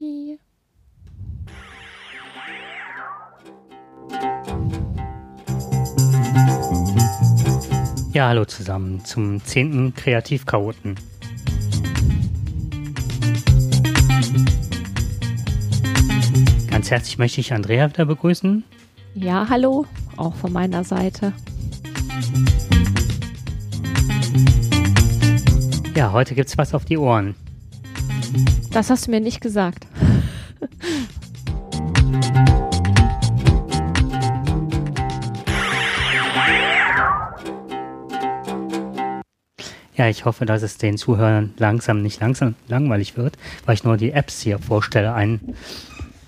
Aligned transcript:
Ja, 0.00 0.38
hallo 8.28 8.44
zusammen 8.44 9.04
zum 9.04 9.42
10. 9.42 9.94
Kreativchaoten. 9.96 10.94
Ganz 16.70 16.92
herzlich 16.92 17.18
möchte 17.18 17.40
ich 17.40 17.52
Andrea 17.52 17.88
wieder 17.90 18.04
begrüßen. 18.04 18.62
Ja, 19.16 19.48
hallo, 19.48 19.84
auch 20.16 20.36
von 20.36 20.52
meiner 20.52 20.84
Seite. 20.84 21.32
Ja, 25.96 26.12
heute 26.12 26.36
gibt's 26.36 26.56
was 26.56 26.72
auf 26.72 26.84
die 26.84 26.98
Ohren. 26.98 27.34
Das 28.70 28.90
hast 28.90 29.08
du 29.08 29.10
mir 29.10 29.20
nicht 29.20 29.40
gesagt. 29.40 29.87
Ich 40.10 40.24
hoffe, 40.24 40.46
dass 40.46 40.62
es 40.62 40.78
den 40.78 40.98
Zuhörern 40.98 41.54
langsam 41.58 42.02
nicht 42.02 42.20
langsam 42.20 42.54
langweilig 42.68 43.16
wird, 43.16 43.36
weil 43.64 43.74
ich 43.74 43.84
nur 43.84 43.96
die 43.96 44.12
Apps 44.12 44.40
hier 44.40 44.58
vorstelle, 44.58 45.14
ein, 45.14 45.54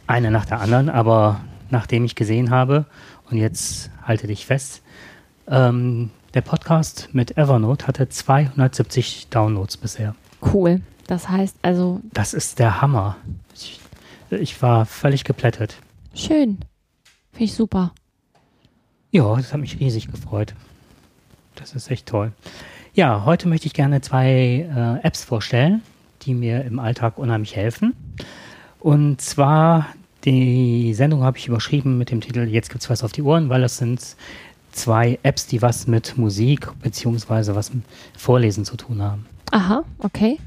eine 0.07 0.31
nach 0.31 0.47
der 0.47 0.61
anderen. 0.61 0.89
Aber 0.89 1.41
nachdem 1.71 2.05
ich 2.05 2.15
gesehen 2.15 2.51
habe, 2.51 2.87
und 3.31 3.39
jetzt 3.39 3.91
halte 4.03 4.27
dich 4.27 4.47
fest, 4.47 4.83
ähm, 5.47 6.11
der 6.35 6.43
Podcast 6.43 7.09
mit 7.13 7.37
Evernote 7.37 7.87
hatte 7.87 8.09
270 8.09 9.29
Downloads 9.29 9.77
bisher. 9.77 10.15
Cool. 10.41 10.81
Das 11.07 11.29
heißt 11.29 11.57
also. 11.63 12.01
Das 12.13 12.35
ist 12.35 12.59
der 12.59 12.81
Hammer. 12.81 13.17
Ich, 13.55 13.81
ich 14.31 14.63
war 14.63 14.87
völlig 14.87 15.25
geplättet. 15.25 15.77
Schön. 16.15 16.59
Finde 17.33 17.45
ich 17.45 17.55
super. 17.55 17.93
Ja, 19.11 19.35
das 19.35 19.53
hat 19.53 19.61
mich 19.61 19.81
riesig 19.81 20.11
gefreut. 20.11 20.55
Das 21.57 21.75
ist 21.75 21.91
echt 21.91 22.07
toll. 22.07 22.33
Ja, 22.93 23.25
heute 23.25 23.49
möchte 23.49 23.67
ich 23.67 23.73
gerne 23.73 24.01
zwei 24.01 24.69
äh, 25.03 25.07
Apps 25.07 25.23
vorstellen, 25.23 25.83
die 26.23 26.35
mir 26.35 26.65
im 26.65 26.81
Alltag 26.81 27.19
unheimlich 27.19 27.55
helfen. 27.55 27.95
Und 28.81 29.21
zwar 29.21 29.87
die 30.25 30.93
Sendung 30.95 31.23
habe 31.23 31.39
ich 31.39 31.47
überschrieben 31.47 31.99
mit 31.99 32.11
dem 32.11 32.21
Titel 32.21 32.41
Jetzt 32.41 32.71
gibt's 32.71 32.91
was 32.91 33.05
auf 33.05 33.13
die 33.13 33.23
Ohren, 33.23 33.49
weil 33.49 33.63
das 33.63 33.79
sind 33.79 34.17
zwei 34.73 35.19
Apps, 35.23 35.47
die 35.47 35.63
was 35.63 35.87
mit 35.87 36.19
Musik 36.19 36.69
beziehungsweise 36.83 37.55
was 37.55 37.73
mit 37.73 37.85
Vorlesen 38.17 38.65
zu 38.65 38.77
tun 38.77 39.03
haben. 39.03 39.27
Aha, 39.53 39.85
okay. 39.99 40.39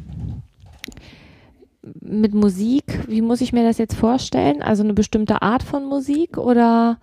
Mit 2.02 2.34
Musik, 2.34 2.84
wie 3.08 3.22
muss 3.22 3.42
ich 3.42 3.54
mir 3.54 3.64
das 3.64 3.78
jetzt 3.78 3.96
vorstellen? 3.96 4.62
Also 4.62 4.84
eine 4.84 4.94
bestimmte 4.94 5.42
Art 5.42 5.64
von 5.64 5.86
Musik 5.86 6.38
oder 6.38 6.98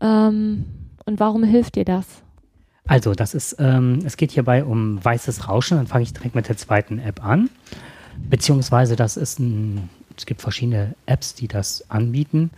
ähm, 0.00 0.64
und 1.04 1.20
warum 1.20 1.42
hilft 1.42 1.74
dir 1.74 1.84
das? 1.84 2.06
Also, 2.88 3.12
das 3.14 3.34
ist, 3.34 3.56
ähm, 3.58 4.00
es 4.04 4.16
geht 4.16 4.32
hierbei 4.32 4.64
um 4.64 5.04
weißes 5.04 5.46
Rauschen. 5.46 5.76
Dann 5.76 5.86
fange 5.86 6.04
ich 6.04 6.14
direkt 6.14 6.34
mit 6.34 6.48
der 6.48 6.56
zweiten 6.56 6.98
App 6.98 7.24
an. 7.24 7.50
Beziehungsweise, 8.30 8.96
das 8.96 9.16
ist 9.16 9.38
ein, 9.38 9.90
es 10.16 10.24
gibt 10.26 10.40
verschiedene 10.40 10.94
Apps, 11.06 11.34
die 11.34 11.48
das 11.48 11.84
anbieten, 11.90 12.50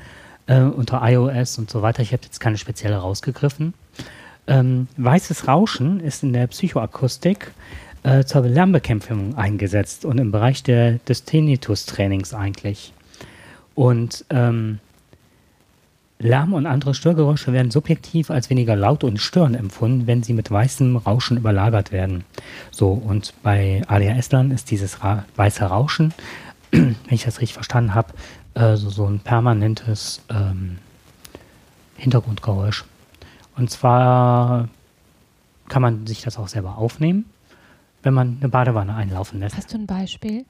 äh, 0.46 0.60
unter 0.62 1.02
iOS 1.02 1.58
und 1.58 1.68
so 1.68 1.82
weiter. 1.82 2.00
Ich 2.00 2.12
habe 2.12 2.22
jetzt 2.22 2.38
keine 2.38 2.58
spezielle 2.58 2.96
rausgegriffen. 2.96 3.74
Ähm, 4.46 4.86
weißes 4.96 5.48
Rauschen 5.48 5.98
ist 6.00 6.22
in 6.22 6.32
der 6.32 6.46
Psychoakustik 6.46 7.50
äh, 8.04 8.24
zur 8.24 8.42
Lärmbekämpfung 8.42 9.36
eingesetzt 9.36 10.04
und 10.04 10.18
im 10.18 10.30
Bereich 10.30 10.62
der, 10.62 10.98
des 11.08 11.24
Tinnitus-Trainings 11.24 12.34
eigentlich. 12.34 12.92
Und 13.74 14.24
ähm, 14.30 14.78
Lärm 16.20 16.52
und 16.52 16.66
andere 16.66 16.92
Störgeräusche 16.92 17.52
werden 17.54 17.70
subjektiv 17.70 18.30
als 18.30 18.50
weniger 18.50 18.76
laut 18.76 19.04
und 19.04 19.18
störend 19.18 19.56
empfunden, 19.56 20.06
wenn 20.06 20.22
sie 20.22 20.34
mit 20.34 20.50
weißem 20.50 20.98
Rauschen 20.98 21.38
überlagert 21.38 21.92
werden. 21.92 22.24
So, 22.70 22.92
und 22.92 23.32
bei 23.42 23.82
ADHS-Lern 23.88 24.50
ist 24.50 24.70
dieses 24.70 25.02
Ra 25.02 25.24
weiße 25.36 25.64
Rauschen, 25.64 26.12
wenn 26.70 26.96
ich 27.08 27.24
das 27.24 27.40
richtig 27.40 27.54
verstanden 27.54 27.94
habe, 27.94 28.12
äh, 28.52 28.76
so, 28.76 28.90
so 28.90 29.06
ein 29.06 29.20
permanentes 29.20 30.22
ähm, 30.28 30.76
Hintergrundgeräusch. 31.96 32.84
Und 33.56 33.70
zwar 33.70 34.68
kann 35.68 35.80
man 35.80 36.06
sich 36.06 36.20
das 36.20 36.36
auch 36.36 36.48
selber 36.48 36.76
aufnehmen, 36.76 37.24
wenn 38.02 38.12
man 38.12 38.36
eine 38.40 38.50
Badewanne 38.50 38.94
einlaufen 38.94 39.40
lässt. 39.40 39.56
Hast 39.56 39.72
du 39.72 39.78
ein 39.78 39.86
Beispiel? 39.86 40.44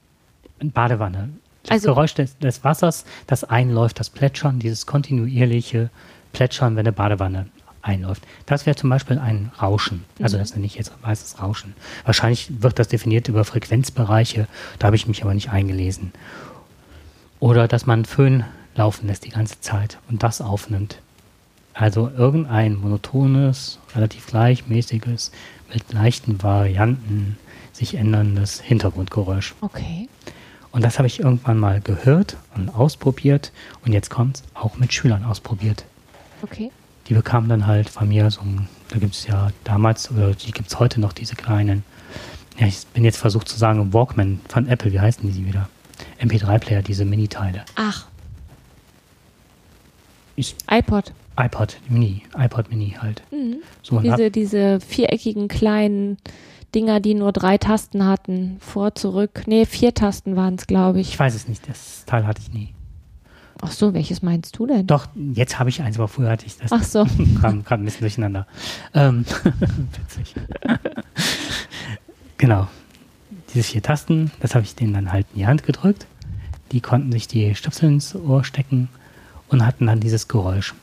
Eine 0.59 0.71
Badewanne. 0.71 1.29
Das 1.63 1.71
Also- 1.71 1.89
Geräusch 1.89 2.13
des, 2.15 2.37
des 2.39 2.63
Wassers, 2.63 3.05
das 3.27 3.43
einläuft, 3.43 3.99
das 3.99 4.09
Plätschern, 4.09 4.59
dieses 4.59 4.85
kontinuierliche 4.85 5.89
Plätschern, 6.33 6.75
wenn 6.75 6.81
eine 6.85 6.91
Badewanne 6.93 7.47
einläuft. 7.83 8.23
Das 8.45 8.65
wäre 8.65 8.75
zum 8.75 8.89
Beispiel 8.89 9.17
ein 9.17 9.51
Rauschen. 9.61 10.03
Also 10.21 10.37
das 10.37 10.53
nenne 10.53 10.65
ich 10.67 10.75
jetzt 10.75 10.91
weißes 11.01 11.41
Rauschen. 11.41 11.73
Wahrscheinlich 12.05 12.61
wird 12.61 12.77
das 12.79 12.87
definiert 12.87 13.27
über 13.27 13.43
Frequenzbereiche, 13.43 14.47
da 14.79 14.87
habe 14.87 14.95
ich 14.95 15.07
mich 15.07 15.23
aber 15.23 15.33
nicht 15.33 15.49
eingelesen. 15.49 16.13
Oder 17.39 17.67
dass 17.67 17.85
man 17.87 18.05
Föhn 18.05 18.45
laufen 18.75 19.07
lässt 19.07 19.25
die 19.25 19.29
ganze 19.31 19.59
Zeit 19.61 19.97
und 20.09 20.21
das 20.23 20.41
aufnimmt. 20.41 20.99
Also 21.73 22.11
irgendein 22.15 22.75
monotones, 22.75 23.79
relativ 23.95 24.27
gleichmäßiges, 24.27 25.31
mit 25.73 25.91
leichten 25.93 26.43
Varianten 26.43 27.37
sich 27.73 27.95
änderndes 27.95 28.59
Hintergrundgeräusch. 28.61 29.55
Okay. 29.61 30.07
Und 30.71 30.83
das 30.83 30.97
habe 30.99 31.07
ich 31.07 31.19
irgendwann 31.19 31.57
mal 31.57 31.81
gehört 31.81 32.37
und 32.55 32.69
ausprobiert 32.69 33.51
und 33.85 33.91
jetzt 33.91 34.09
kommt 34.09 34.41
auch 34.53 34.77
mit 34.77 34.93
Schülern 34.93 35.23
ausprobiert. 35.25 35.83
Okay. 36.43 36.71
Die 37.07 37.13
bekamen 37.13 37.49
dann 37.49 37.67
halt 37.67 37.89
von 37.89 38.07
mir 38.07 38.29
so 38.31 38.41
ein, 38.41 38.69
da 38.89 38.97
gibt 38.97 39.13
es 39.15 39.27
ja 39.27 39.49
damals, 39.65 40.09
oder 40.11 40.33
die 40.33 40.51
gibt 40.51 40.69
es 40.69 40.79
heute 40.79 41.01
noch, 41.01 41.11
diese 41.11 41.35
kleinen, 41.35 41.83
ja, 42.57 42.67
ich 42.67 42.85
bin 42.93 43.03
jetzt 43.03 43.17
versucht 43.17 43.49
zu 43.49 43.57
sagen, 43.57 43.93
Walkman 43.93 44.39
von 44.47 44.67
Apple, 44.67 44.93
wie 44.93 44.99
heißen 44.99 45.29
die 45.31 45.45
wieder? 45.45 45.67
MP3-Player, 46.21 46.81
diese 46.83 47.03
Mini-Teile. 47.05 47.65
Ach, 47.75 48.07
Ich- 50.35 50.55
iPod. 50.69 51.11
iPod 51.37 51.77
Mini, 51.89 52.23
iPod 52.37 52.69
Mini 52.69 52.95
halt. 53.01 53.21
Mhm. 53.31 53.57
So, 53.83 53.99
Diese, 53.99 54.31
diese 54.31 54.79
viereckigen 54.79 55.47
kleinen 55.47 56.17
Dinger, 56.73 56.99
die 56.99 57.13
nur 57.13 57.31
drei 57.31 57.57
Tasten 57.57 58.05
hatten. 58.05 58.57
Vor, 58.59 58.95
zurück. 58.95 59.43
Nee, 59.45 59.65
vier 59.65 59.93
Tasten 59.93 60.35
waren 60.35 60.55
es, 60.55 60.67
glaube 60.67 60.99
ich 60.99 61.09
ich. 61.13 61.19
weiß 61.19 61.35
es 61.35 61.47
nicht, 61.47 61.67
das 61.67 62.05
Teil 62.05 62.25
hatte 62.25 62.41
ich 62.41 62.51
nie. 62.53 62.69
Ach 63.61 63.71
so, 63.71 63.93
welches 63.93 64.23
meinst 64.23 64.57
du 64.57 64.65
denn? 64.65 64.87
Doch, 64.87 65.07
jetzt 65.33 65.59
habe 65.59 65.69
ich 65.69 65.81
eins, 65.81 65.97
aber 65.97 66.07
früher 66.07 66.31
hatte 66.31 66.47
ich 66.47 66.57
das. 66.57 66.71
Ach 66.71 66.83
so. 66.83 67.05
kam 67.41 67.63
gerade 67.63 67.83
ein 67.83 67.85
bisschen 67.85 68.01
durcheinander. 68.01 68.47
Ähm, 68.93 69.23
witzig. 69.99 70.33
genau. 72.37 72.67
Diese 73.53 73.63
vier 73.63 73.83
Tasten, 73.83 74.31
das 74.39 74.55
habe 74.55 74.63
ich 74.63 74.75
denen 74.75 74.93
dann 74.93 75.11
halt 75.11 75.27
in 75.33 75.39
die 75.39 75.47
Hand 75.47 75.63
gedrückt. 75.63 76.07
Die 76.71 76.81
konnten 76.81 77.11
sich 77.11 77.27
die 77.27 77.53
Stöpsel 77.53 77.89
ins 77.89 78.15
Ohr 78.15 78.43
stecken 78.43 78.89
und 79.49 79.65
hatten 79.65 79.85
dann 79.87 79.99
dieses 79.99 80.27
Geräusch. 80.27 80.73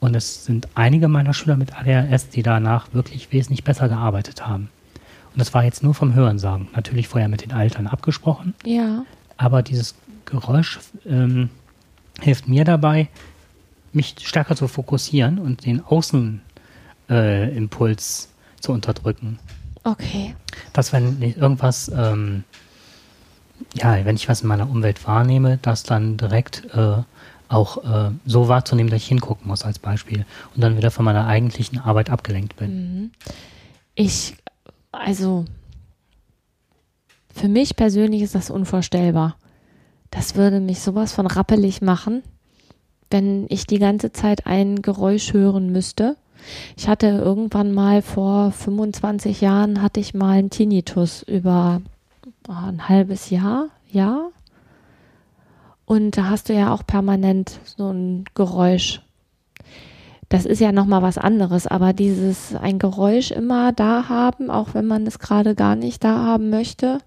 Und 0.00 0.14
es 0.14 0.44
sind 0.44 0.68
einige 0.74 1.08
meiner 1.08 1.34
Schüler 1.34 1.56
mit 1.56 1.74
ADHS, 1.74 2.28
die 2.28 2.42
danach 2.42 2.92
wirklich 2.92 3.32
wesentlich 3.32 3.64
besser 3.64 3.88
gearbeitet 3.88 4.46
haben. 4.46 4.68
Und 5.38 5.42
das 5.42 5.54
war 5.54 5.62
jetzt 5.62 5.84
nur 5.84 5.94
vom 5.94 6.14
Hörensagen. 6.14 6.66
Natürlich 6.74 7.06
vorher 7.06 7.28
mit 7.28 7.42
den 7.42 7.52
Eltern 7.52 7.86
abgesprochen. 7.86 8.54
Ja. 8.64 9.04
Aber 9.36 9.62
dieses 9.62 9.94
Geräusch 10.24 10.80
ähm, 11.06 11.48
hilft 12.20 12.48
mir 12.48 12.64
dabei, 12.64 13.06
mich 13.92 14.16
stärker 14.24 14.56
zu 14.56 14.66
fokussieren 14.66 15.38
und 15.38 15.64
den 15.64 15.80
Außenimpuls 15.84 16.42
äh, 17.08 18.60
zu 18.60 18.72
unterdrücken. 18.72 19.38
Okay. 19.84 20.34
Dass 20.72 20.92
wenn 20.92 21.22
ich 21.22 21.36
irgendwas, 21.36 21.88
ähm, 21.94 22.42
ja, 23.74 24.04
wenn 24.04 24.16
ich 24.16 24.28
was 24.28 24.40
in 24.42 24.48
meiner 24.48 24.68
Umwelt 24.68 25.06
wahrnehme, 25.06 25.60
das 25.62 25.84
dann 25.84 26.16
direkt 26.16 26.66
äh, 26.74 26.96
auch 27.48 27.84
äh, 27.84 28.10
so 28.26 28.48
wahrzunehmen, 28.48 28.90
dass 28.90 29.02
ich 29.02 29.06
hingucken 29.06 29.46
muss 29.46 29.64
als 29.64 29.78
Beispiel 29.78 30.26
und 30.56 30.62
dann 30.64 30.76
wieder 30.76 30.90
von 30.90 31.04
meiner 31.04 31.28
eigentlichen 31.28 31.78
Arbeit 31.78 32.10
abgelenkt 32.10 32.56
bin. 32.56 32.70
Mhm. 32.72 33.10
Ich, 33.94 34.34
also, 34.98 35.44
für 37.34 37.48
mich 37.48 37.76
persönlich 37.76 38.22
ist 38.22 38.34
das 38.34 38.50
unvorstellbar. 38.50 39.36
Das 40.10 40.34
würde 40.34 40.60
mich 40.60 40.80
sowas 40.80 41.12
von 41.12 41.26
rappelig 41.26 41.82
machen, 41.82 42.22
wenn 43.10 43.46
ich 43.48 43.66
die 43.66 43.78
ganze 43.78 44.12
Zeit 44.12 44.46
ein 44.46 44.82
Geräusch 44.82 45.32
hören 45.32 45.70
müsste. 45.70 46.16
Ich 46.76 46.88
hatte 46.88 47.06
irgendwann 47.06 47.72
mal 47.72 48.02
vor 48.02 48.52
25 48.52 49.40
Jahren 49.40 49.82
hatte 49.82 50.00
ich 50.00 50.14
mal 50.14 50.38
einen 50.38 50.50
Tinnitus 50.50 51.22
über 51.22 51.82
ein 52.48 52.88
halbes 52.88 53.30
Jahr, 53.30 53.68
ja. 53.90 54.30
Und 55.84 56.16
da 56.16 56.30
hast 56.30 56.48
du 56.48 56.54
ja 56.54 56.72
auch 56.72 56.86
permanent 56.86 57.60
so 57.64 57.90
ein 57.90 58.24
Geräusch. 58.34 59.00
Das 60.28 60.44
ist 60.44 60.60
ja 60.60 60.72
nochmal 60.72 61.02
was 61.02 61.16
anderes, 61.16 61.66
aber 61.66 61.92
dieses 61.92 62.54
ein 62.54 62.78
Geräusch 62.78 63.30
immer 63.30 63.72
da 63.72 64.08
haben, 64.08 64.50
auch 64.50 64.74
wenn 64.74 64.86
man 64.86 65.06
es 65.06 65.18
gerade 65.18 65.54
gar 65.54 65.74
nicht 65.74 66.04
da 66.04 66.18
haben 66.18 66.50
möchte. 66.50 66.98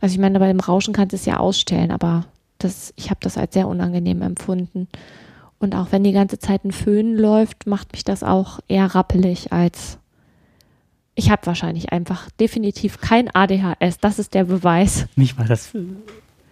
Also 0.00 0.14
ich 0.14 0.20
meine, 0.20 0.38
bei 0.38 0.46
dem 0.46 0.60
Rauschen 0.60 0.94
kannst 0.94 1.12
du 1.12 1.16
es 1.16 1.24
ja 1.24 1.38
ausstellen, 1.38 1.90
aber 1.90 2.26
das, 2.58 2.92
ich 2.96 3.10
habe 3.10 3.20
das 3.22 3.36
als 3.36 3.54
sehr 3.54 3.66
unangenehm 3.66 4.22
empfunden. 4.22 4.86
Und 5.58 5.74
auch 5.74 5.88
wenn 5.90 6.04
die 6.04 6.12
ganze 6.12 6.38
Zeit 6.38 6.64
ein 6.64 6.72
Föhn 6.72 7.16
läuft, 7.16 7.66
macht 7.66 7.92
mich 7.92 8.04
das 8.04 8.22
auch 8.22 8.60
eher 8.68 8.94
rappelig 8.94 9.52
als 9.52 9.98
ich 11.16 11.30
habe 11.30 11.46
wahrscheinlich 11.46 11.92
einfach 11.92 12.28
definitiv 12.40 13.00
kein 13.00 13.32
ADHS. 13.32 13.98
Das 14.00 14.18
ist 14.18 14.34
der 14.34 14.44
Beweis. 14.44 15.06
Mich 15.16 15.38
war 15.38 15.44
das 15.44 15.72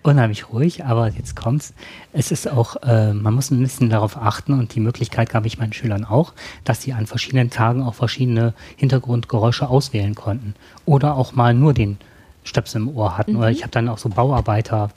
unheimlich 0.02 0.50
ruhig, 0.52 0.84
aber 0.84 1.08
jetzt 1.08 1.37
kommt's. 1.37 1.75
Es 2.12 2.31
ist 2.31 2.50
auch, 2.50 2.76
äh, 2.82 3.12
man 3.12 3.34
muss 3.34 3.50
ein 3.50 3.60
bisschen 3.60 3.88
darauf 3.88 4.16
achten 4.16 4.52
und 4.52 4.75
die 4.75 4.81
Möglichkeit 4.81 5.31
gab 5.31 5.46
ich 5.46 5.58
meinen 5.58 5.72
Schülern 5.72 6.04
auch, 6.04 6.32
dass 6.64 6.82
sie 6.82 6.93
an 6.93 7.06
verschiedenen 7.06 7.50
Tagen 7.50 7.82
auch 7.82 7.94
verschiedene 7.94 8.54
Hintergrundgeräusche 8.76 9.69
auswählen 9.69 10.14
konnten 10.14 10.54
oder 10.87 11.16
auch 11.16 11.32
mal 11.34 11.54
nur 11.54 11.72
den 11.72 11.99
Stöpsel 12.44 12.82
im 12.82 12.88
Ohr 12.88 13.16
hatten. 13.16 13.32
Mhm. 13.32 13.38
Oder 13.38 13.50
ich 13.50 13.62
habe 13.62 13.70
dann 13.70 13.88
auch 13.88 13.99
so 13.99 14.08
Bauarbeiter 14.08 14.90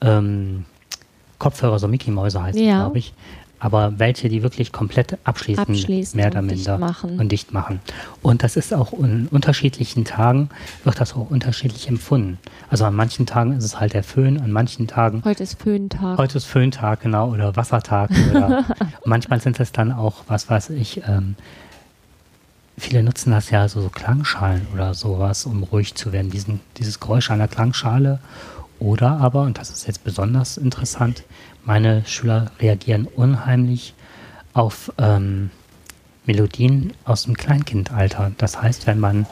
ähm, 0.00 0.64
Kopfhörer, 1.38 1.78
so 1.78 1.88
Mickey 1.88 2.10
Mäuse 2.10 2.42
heißt 2.42 2.58
ja. 2.58 2.80
glaube 2.80 2.98
ich, 2.98 3.12
aber 3.66 3.98
welche, 3.98 4.28
die 4.28 4.44
wirklich 4.44 4.70
komplett 4.70 5.18
abschließen, 5.24 5.64
abschließen 5.64 6.16
mehr 6.16 6.28
oder 6.28 6.40
minder 6.40 6.78
machen. 6.78 7.18
und 7.18 7.32
dicht 7.32 7.52
machen. 7.52 7.80
Und 8.22 8.44
das 8.44 8.56
ist 8.56 8.72
auch 8.72 8.92
in 8.92 9.26
unterschiedlichen 9.26 10.04
Tagen, 10.04 10.50
wird 10.84 11.00
das 11.00 11.14
auch 11.14 11.30
unterschiedlich 11.30 11.88
empfunden. 11.88 12.38
Also 12.70 12.84
an 12.84 12.94
manchen 12.94 13.26
Tagen 13.26 13.50
ist 13.56 13.64
es 13.64 13.80
halt 13.80 13.92
der 13.92 14.04
Föhn, 14.04 14.40
an 14.40 14.52
manchen 14.52 14.86
Tagen. 14.86 15.20
Heute 15.24 15.42
ist 15.42 15.60
Föhntag. 15.60 16.16
Heute 16.16 16.38
ist 16.38 16.44
Föhntag, 16.44 17.00
genau, 17.00 17.32
oder 17.32 17.56
Wassertag. 17.56 18.10
Oder 18.30 18.64
manchmal 19.04 19.40
sind 19.40 19.58
es 19.58 19.72
dann 19.72 19.90
auch, 19.90 20.22
was 20.28 20.48
weiß 20.48 20.70
ich, 20.70 21.02
ähm, 21.08 21.34
viele 22.78 23.02
nutzen 23.02 23.30
das 23.30 23.50
ja 23.50 23.68
so, 23.68 23.80
so 23.80 23.88
Klangschalen 23.88 24.66
oder 24.74 24.94
sowas, 24.94 25.46
um 25.46 25.62
ruhig 25.62 25.94
zu 25.94 26.12
werden. 26.12 26.30
Diesen, 26.30 26.60
dieses 26.76 27.00
Geräusch 27.00 27.30
einer 27.30 27.48
Klangschale. 27.48 28.20
Oder 28.78 29.12
aber, 29.20 29.42
und 29.42 29.58
das 29.58 29.70
ist 29.70 29.86
jetzt 29.86 30.04
besonders 30.04 30.58
interessant, 30.58 31.22
meine 31.64 32.04
Schüler 32.04 32.52
reagieren 32.60 33.06
unheimlich 33.06 33.94
auf 34.52 34.92
ähm, 34.98 35.50
Melodien 36.26 36.92
aus 37.04 37.24
dem 37.24 37.36
Kleinkindalter. 37.36 38.32
Das 38.36 38.60
heißt, 38.60 38.86
wenn 38.86 39.00
man, 39.00 39.26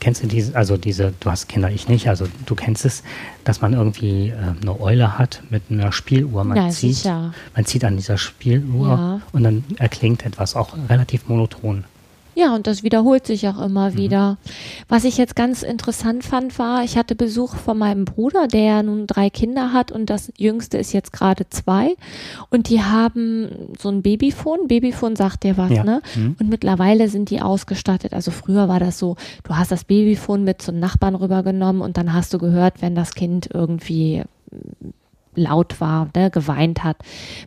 kennst 0.00 0.22
du 0.22 0.26
diese, 0.26 0.54
also 0.54 0.76
diese, 0.76 1.14
du 1.18 1.30
hast 1.30 1.48
Kinder, 1.48 1.70
ich 1.70 1.88
nicht, 1.88 2.08
also 2.08 2.26
du 2.44 2.54
kennst 2.54 2.84
es, 2.84 3.02
dass 3.44 3.62
man 3.62 3.72
irgendwie 3.72 4.28
äh, 4.28 4.34
eine 4.60 4.78
Eule 4.78 5.18
hat 5.18 5.42
mit 5.48 5.62
einer 5.70 5.90
Spieluhr. 5.92 6.44
Man, 6.44 6.58
ja, 6.58 6.68
zieht, 6.68 7.04
man 7.06 7.64
zieht 7.64 7.84
an 7.84 7.96
dieser 7.96 8.18
Spieluhr 8.18 8.88
ja. 8.88 9.20
und 9.32 9.44
dann 9.44 9.64
erklingt 9.78 10.26
etwas, 10.26 10.54
auch 10.54 10.76
relativ 10.90 11.26
monoton. 11.28 11.84
Ja, 12.38 12.54
und 12.54 12.68
das 12.68 12.84
wiederholt 12.84 13.26
sich 13.26 13.48
auch 13.48 13.60
immer 13.60 13.90
mhm. 13.90 13.96
wieder. 13.96 14.38
Was 14.88 15.02
ich 15.02 15.16
jetzt 15.16 15.34
ganz 15.34 15.64
interessant 15.64 16.22
fand, 16.22 16.56
war, 16.56 16.84
ich 16.84 16.96
hatte 16.96 17.16
Besuch 17.16 17.56
von 17.56 17.76
meinem 17.76 18.04
Bruder, 18.04 18.46
der 18.46 18.84
nun 18.84 19.08
drei 19.08 19.28
Kinder 19.28 19.72
hat 19.72 19.90
und 19.90 20.08
das 20.08 20.32
jüngste 20.36 20.78
ist 20.78 20.92
jetzt 20.92 21.12
gerade 21.12 21.48
zwei. 21.50 21.96
Und 22.48 22.68
die 22.68 22.80
haben 22.80 23.48
so 23.76 23.88
ein 23.88 24.02
Babyphone. 24.02 24.68
Babyphone 24.68 25.16
sagt 25.16 25.42
der 25.42 25.56
was, 25.56 25.72
ja. 25.72 25.82
ne? 25.82 26.00
Mhm. 26.14 26.36
Und 26.38 26.48
mittlerweile 26.48 27.08
sind 27.08 27.30
die 27.30 27.42
ausgestattet. 27.42 28.12
Also 28.12 28.30
früher 28.30 28.68
war 28.68 28.78
das 28.78 29.00
so, 29.00 29.16
du 29.42 29.56
hast 29.56 29.72
das 29.72 29.82
Babyphone 29.82 30.44
mit 30.44 30.62
zum 30.62 30.78
Nachbarn 30.78 31.16
rübergenommen 31.16 31.82
und 31.82 31.96
dann 31.96 32.12
hast 32.12 32.32
du 32.32 32.38
gehört, 32.38 32.82
wenn 32.82 32.94
das 32.94 33.14
Kind 33.14 33.48
irgendwie 33.52 34.22
laut 35.34 35.80
war, 35.80 36.08
ne, 36.14 36.30
geweint 36.30 36.84
hat. 36.84 36.98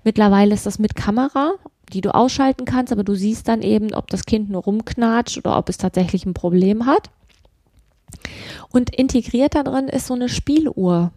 Mittlerweile 0.04 0.54
ist 0.54 0.66
das 0.66 0.80
mit 0.80 0.98
Kamera 0.98 1.54
die 1.94 2.02
du 2.02 2.14
ausschalten 2.14 2.66
kannst, 2.66 2.92
aber 2.92 3.04
du 3.04 3.16
siehst 3.16 3.48
dann 3.48 3.62
eben, 3.62 3.94
ob 3.94 4.10
das 4.10 4.26
Kind 4.26 4.50
nur 4.50 4.64
rumknatscht 4.64 5.38
oder 5.38 5.58
ob 5.58 5.70
es 5.70 5.78
tatsächlich 5.78 6.26
ein 6.26 6.34
Problem 6.34 6.86
hat. 6.86 7.10
Und 8.70 8.96
integriert 8.96 9.56
da 9.56 9.64
drin 9.64 9.88
ist 9.88 10.08
so 10.08 10.14
eine 10.14 10.30
Spieluhr, 10.30 11.12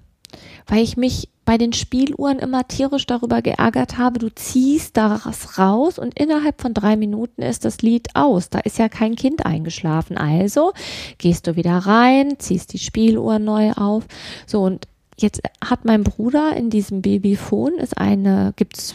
weil 0.66 0.82
ich 0.82 0.96
mich 0.96 1.28
bei 1.44 1.58
den 1.58 1.72
Spieluhren 1.72 2.38
immer 2.38 2.66
tierisch 2.66 3.06
darüber 3.06 3.42
geärgert 3.42 3.98
habe, 3.98 4.18
du 4.18 4.34
ziehst 4.34 4.96
das 4.96 5.58
raus 5.58 5.98
und 5.98 6.18
innerhalb 6.18 6.60
von 6.60 6.72
drei 6.72 6.96
Minuten 6.96 7.42
ist 7.42 7.64
das 7.64 7.82
Lied 7.82 8.08
aus. 8.14 8.48
Da 8.48 8.60
ist 8.60 8.78
ja 8.78 8.88
kein 8.88 9.14
Kind 9.14 9.44
eingeschlafen. 9.44 10.16
Also 10.16 10.72
gehst 11.18 11.46
du 11.46 11.56
wieder 11.56 11.76
rein, 11.76 12.38
ziehst 12.38 12.72
die 12.72 12.78
Spieluhr 12.78 13.38
neu 13.38 13.72
auf. 13.72 14.04
So 14.46 14.62
und 14.62 14.88
jetzt 15.16 15.42
hat 15.64 15.84
mein 15.84 16.04
Bruder 16.04 16.56
in 16.56 16.70
diesem 16.70 17.02
Babyphone 17.02 17.74
ist 17.74 17.98
eine, 17.98 18.52
gibt's 18.56 18.94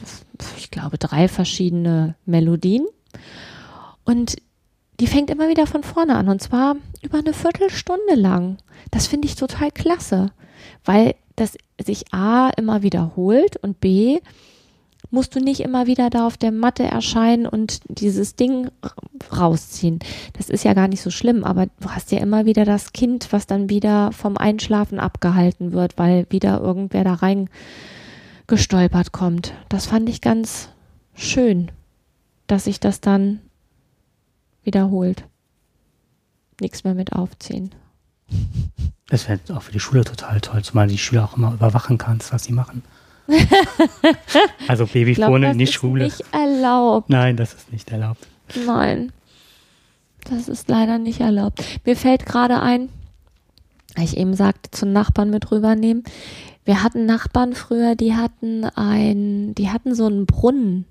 ich 0.58 0.72
glaube, 0.72 0.98
drei 0.98 1.28
verschiedene 1.28 2.16
Melodien. 2.26 2.86
Und 4.06 4.38
die 5.00 5.08
fängt 5.08 5.30
immer 5.30 5.50
wieder 5.50 5.68
von 5.68 5.84
vorne 5.84 6.16
an 6.16 6.30
und 6.30 6.42
zwar 6.42 6.76
über 7.02 7.20
eine 7.20 7.34
Viertelstunde 7.34 8.16
lang. 8.16 8.58
Das 8.92 9.08
finde 9.08 9.28
ich 9.28 9.36
total 9.36 9.72
klasse, 9.72 10.32
weil 10.84 11.16
das 11.36 11.58
sich 11.82 12.14
A 12.14 12.50
immer 12.50 12.82
wiederholt 12.82 13.58
und 13.58 13.80
B 13.80 14.20
musst 15.12 15.36
du 15.36 15.40
nicht 15.40 15.62
immer 15.62 15.88
wieder 15.88 16.10
da 16.10 16.28
auf 16.28 16.38
der 16.38 16.52
Matte 16.52 16.84
erscheinen 16.84 17.46
und 17.48 17.82
dieses 17.88 18.36
Ding 18.36 18.70
rausziehen. 19.36 20.00
Das 20.34 20.50
ist 20.50 20.64
ja 20.64 20.74
gar 20.74 20.88
nicht 20.88 21.02
so 21.02 21.10
schlimm, 21.10 21.44
aber 21.44 21.68
du 21.80 21.90
hast 21.90 22.12
ja 22.12 22.20
immer 22.20 22.46
wieder 22.46 22.66
das 22.66 22.94
Kind, 22.94 23.32
was 23.32 23.48
dann 23.48 23.70
wieder 23.70 24.12
vom 24.12 24.38
Einschlafen 24.38 25.00
abgehalten 25.00 25.72
wird, 25.72 25.98
weil 25.98 26.28
wieder 26.30 26.60
irgendwer 26.62 27.04
da 27.04 27.16
rein 27.16 27.50
gestolpert 28.48 29.12
kommt. 29.12 29.54
Das 29.70 29.86
fand 29.86 30.10
ich 30.10 30.22
ganz 30.22 30.70
schön, 31.14 31.72
dass 32.48 32.66
sich 32.66 32.80
das 32.80 33.02
dann 33.02 33.40
wiederholt. 34.64 35.24
Nichts 36.62 36.84
mehr 36.84 36.94
mit 36.94 37.14
aufziehen. 37.14 37.74
Das 39.08 39.28
wäre 39.28 39.40
auch 39.56 39.64
für 39.64 39.72
die 39.72 39.80
Schule 39.80 40.04
total 40.04 40.40
toll, 40.42 40.64
zumal 40.64 40.88
die 40.88 40.98
Schüler 40.98 41.24
auch 41.24 41.38
immer 41.38 41.54
überwachen 41.54 41.98
kannst, 41.98 42.32
was 42.32 42.44
sie 42.44 42.54
machen. 42.54 42.84
also 44.68 44.86
Babyfone 44.86 45.52
in 45.52 45.58
die 45.58 45.68
Schule. 45.68 46.06
Das 46.06 46.20
ist 46.20 46.26
nicht 46.26 46.34
erlaubt. 46.34 47.10
Nein, 47.10 47.38
das 47.38 47.54
ist 47.54 47.72
nicht 47.72 47.92
erlaubt. 47.92 48.28
Nein, 48.66 49.12
das 50.26 50.48
ist 50.48 50.70
leider 50.70 50.98
nicht 50.98 51.20
erlaubt. 51.20 51.64
Mir 51.86 51.96
fällt 51.96 52.26
gerade 52.26 52.62
ein, 52.62 52.90
ich 53.98 54.18
eben 54.18 54.34
sagte, 54.34 54.72
zu 54.72 54.86
Nachbarn 54.86 55.30
mit 55.30 55.52
rübernehmen. 55.52 56.04
Wir 56.66 56.84
hatten 56.84 57.06
Nachbarn 57.06 57.54
früher, 57.54 57.96
die 57.96 58.16
hatten 58.16 58.66
ein, 58.66 59.56
die 59.56 59.70
hatten 59.70 59.96
so 59.96 60.06
einen 60.06 60.26
Brunnen, 60.26 60.86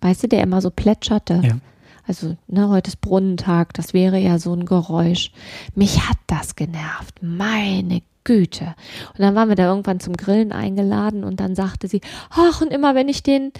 weißt 0.00 0.24
du, 0.24 0.28
der 0.28 0.42
immer 0.42 0.60
so 0.60 0.70
plätscherte. 0.70 1.40
Ja. 1.44 1.58
Also, 2.06 2.36
ne, 2.48 2.68
heute 2.68 2.88
ist 2.88 3.00
Brunnentag, 3.00 3.72
das 3.74 3.94
wäre 3.94 4.18
ja 4.18 4.38
so 4.38 4.52
ein 4.52 4.64
Geräusch. 4.64 5.30
Mich 5.76 6.08
hat 6.08 6.16
das 6.26 6.56
genervt. 6.56 7.22
Meine 7.22 8.02
Güte. 8.24 8.74
Und 9.10 9.20
dann 9.20 9.34
waren 9.34 9.48
wir 9.48 9.56
da 9.56 9.68
irgendwann 9.68 10.00
zum 10.00 10.16
Grillen 10.16 10.52
eingeladen 10.52 11.24
und 11.24 11.40
dann 11.40 11.54
sagte 11.54 11.88
sie, 11.88 12.00
ach, 12.30 12.60
und 12.60 12.72
immer 12.72 12.94
wenn 12.94 13.08
ich 13.08 13.22
den 13.22 13.52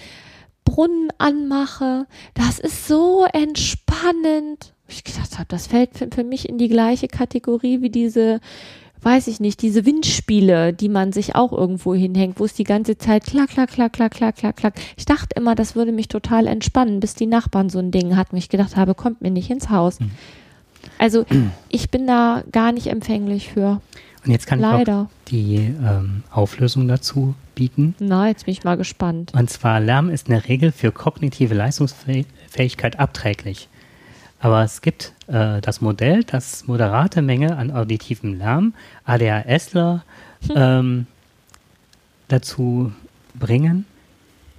Brunnen 0.63 1.09
anmache, 1.17 2.05
das 2.33 2.59
ist 2.59 2.87
so 2.87 3.25
entspannend. 3.31 4.73
Ich 4.87 5.03
gedacht 5.03 5.37
habe, 5.37 5.47
das 5.47 5.67
fällt 5.67 5.91
für, 6.13 6.23
mich 6.23 6.47
in 6.47 6.57
die 6.57 6.67
gleiche 6.67 7.07
Kategorie 7.07 7.81
wie 7.81 7.89
diese 7.89 8.39
weiß 9.03 9.27
ich 9.27 9.39
nicht, 9.39 9.63
diese 9.63 9.85
Windspiele, 9.85 10.73
die 10.73 10.89
man 10.89 11.11
sich 11.11 11.35
auch 11.35 11.51
irgendwo 11.51 11.95
hinhängt, 11.95 12.39
wo 12.39 12.45
es 12.45 12.53
die 12.53 12.63
ganze 12.63 12.97
Zeit 12.97 13.25
klack, 13.25 13.49
klack, 13.49 13.71
klack, 13.71 13.93
klack, 13.93 14.13
klack, 14.13 14.35
klack, 14.35 14.55
klack. 14.55 14.73
Ich 14.95 15.05
dachte 15.05 15.29
immer, 15.35 15.55
das 15.55 15.75
würde 15.75 15.91
mich 15.91 16.07
total 16.07 16.45
entspannen, 16.45 16.99
bis 16.99 17.15
die 17.15 17.25
Nachbarn 17.25 17.69
so 17.69 17.79
ein 17.79 17.89
Ding 17.89 18.15
hatten. 18.15 18.37
Ich 18.37 18.49
gedacht 18.49 18.75
habe, 18.75 18.93
kommt 18.93 19.21
mir 19.21 19.31
nicht 19.31 19.49
ins 19.49 19.69
Haus. 19.69 19.99
Mhm. 19.99 20.11
Also 20.97 21.25
ich 21.69 21.89
bin 21.89 22.07
da 22.07 22.43
gar 22.51 22.71
nicht 22.71 22.87
empfänglich 22.87 23.49
für. 23.49 23.81
Und 24.23 24.31
jetzt 24.31 24.45
kann 24.45 24.59
Leider. 24.59 25.09
ich 25.25 25.31
die 25.31 25.55
ähm, 25.55 26.23
Auflösung 26.31 26.87
dazu 26.87 27.33
bieten. 27.55 27.95
Na, 27.99 28.27
jetzt 28.27 28.45
bin 28.45 28.51
ich 28.51 28.63
mal 28.63 28.77
gespannt. 28.77 29.33
Und 29.33 29.49
zwar 29.49 29.79
Lärm 29.79 30.09
ist 30.09 30.27
in 30.27 30.35
der 30.35 30.47
Regel 30.47 30.71
für 30.71 30.91
kognitive 30.91 31.55
Leistungsfähigkeit 31.55 32.99
abträglich. 32.99 33.67
Aber 34.39 34.63
es 34.63 34.81
gibt 34.81 35.13
äh, 35.27 35.61
das 35.61 35.81
Modell, 35.81 36.23
das 36.23 36.67
moderate 36.67 37.21
Menge 37.21 37.57
an 37.57 37.71
auditivem 37.71 38.37
Lärm, 38.37 38.73
ADHSler, 39.05 40.03
hm. 40.47 40.55
ähm, 40.55 41.07
dazu 42.27 42.91
bringen, 43.35 43.85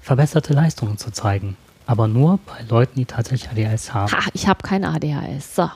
verbesserte 0.00 0.54
Leistungen 0.54 0.98
zu 0.98 1.10
zeigen. 1.10 1.56
Aber 1.86 2.06
nur 2.06 2.38
bei 2.46 2.62
Leuten, 2.68 2.98
die 3.00 3.06
tatsächlich 3.06 3.50
ADHS 3.50 3.92
haben. 3.92 4.12
Ha, 4.12 4.30
ich 4.34 4.46
habe 4.46 4.62
kein 4.62 4.84
ADHS. 4.84 5.56
So. 5.56 5.70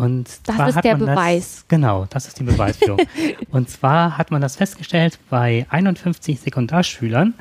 Und 0.00 0.28
das 0.44 0.76
ist 0.76 0.82
der 0.82 0.96
Beweis. 0.96 1.56
Das, 1.56 1.68
genau, 1.68 2.06
das 2.08 2.26
ist 2.26 2.40
die 2.40 2.44
Beweisführung. 2.44 3.00
und 3.50 3.68
zwar 3.68 4.16
hat 4.16 4.30
man 4.30 4.40
das 4.40 4.56
festgestellt 4.56 5.18
bei 5.28 5.66
51 5.68 6.40
Sekundarschülern 6.40 7.34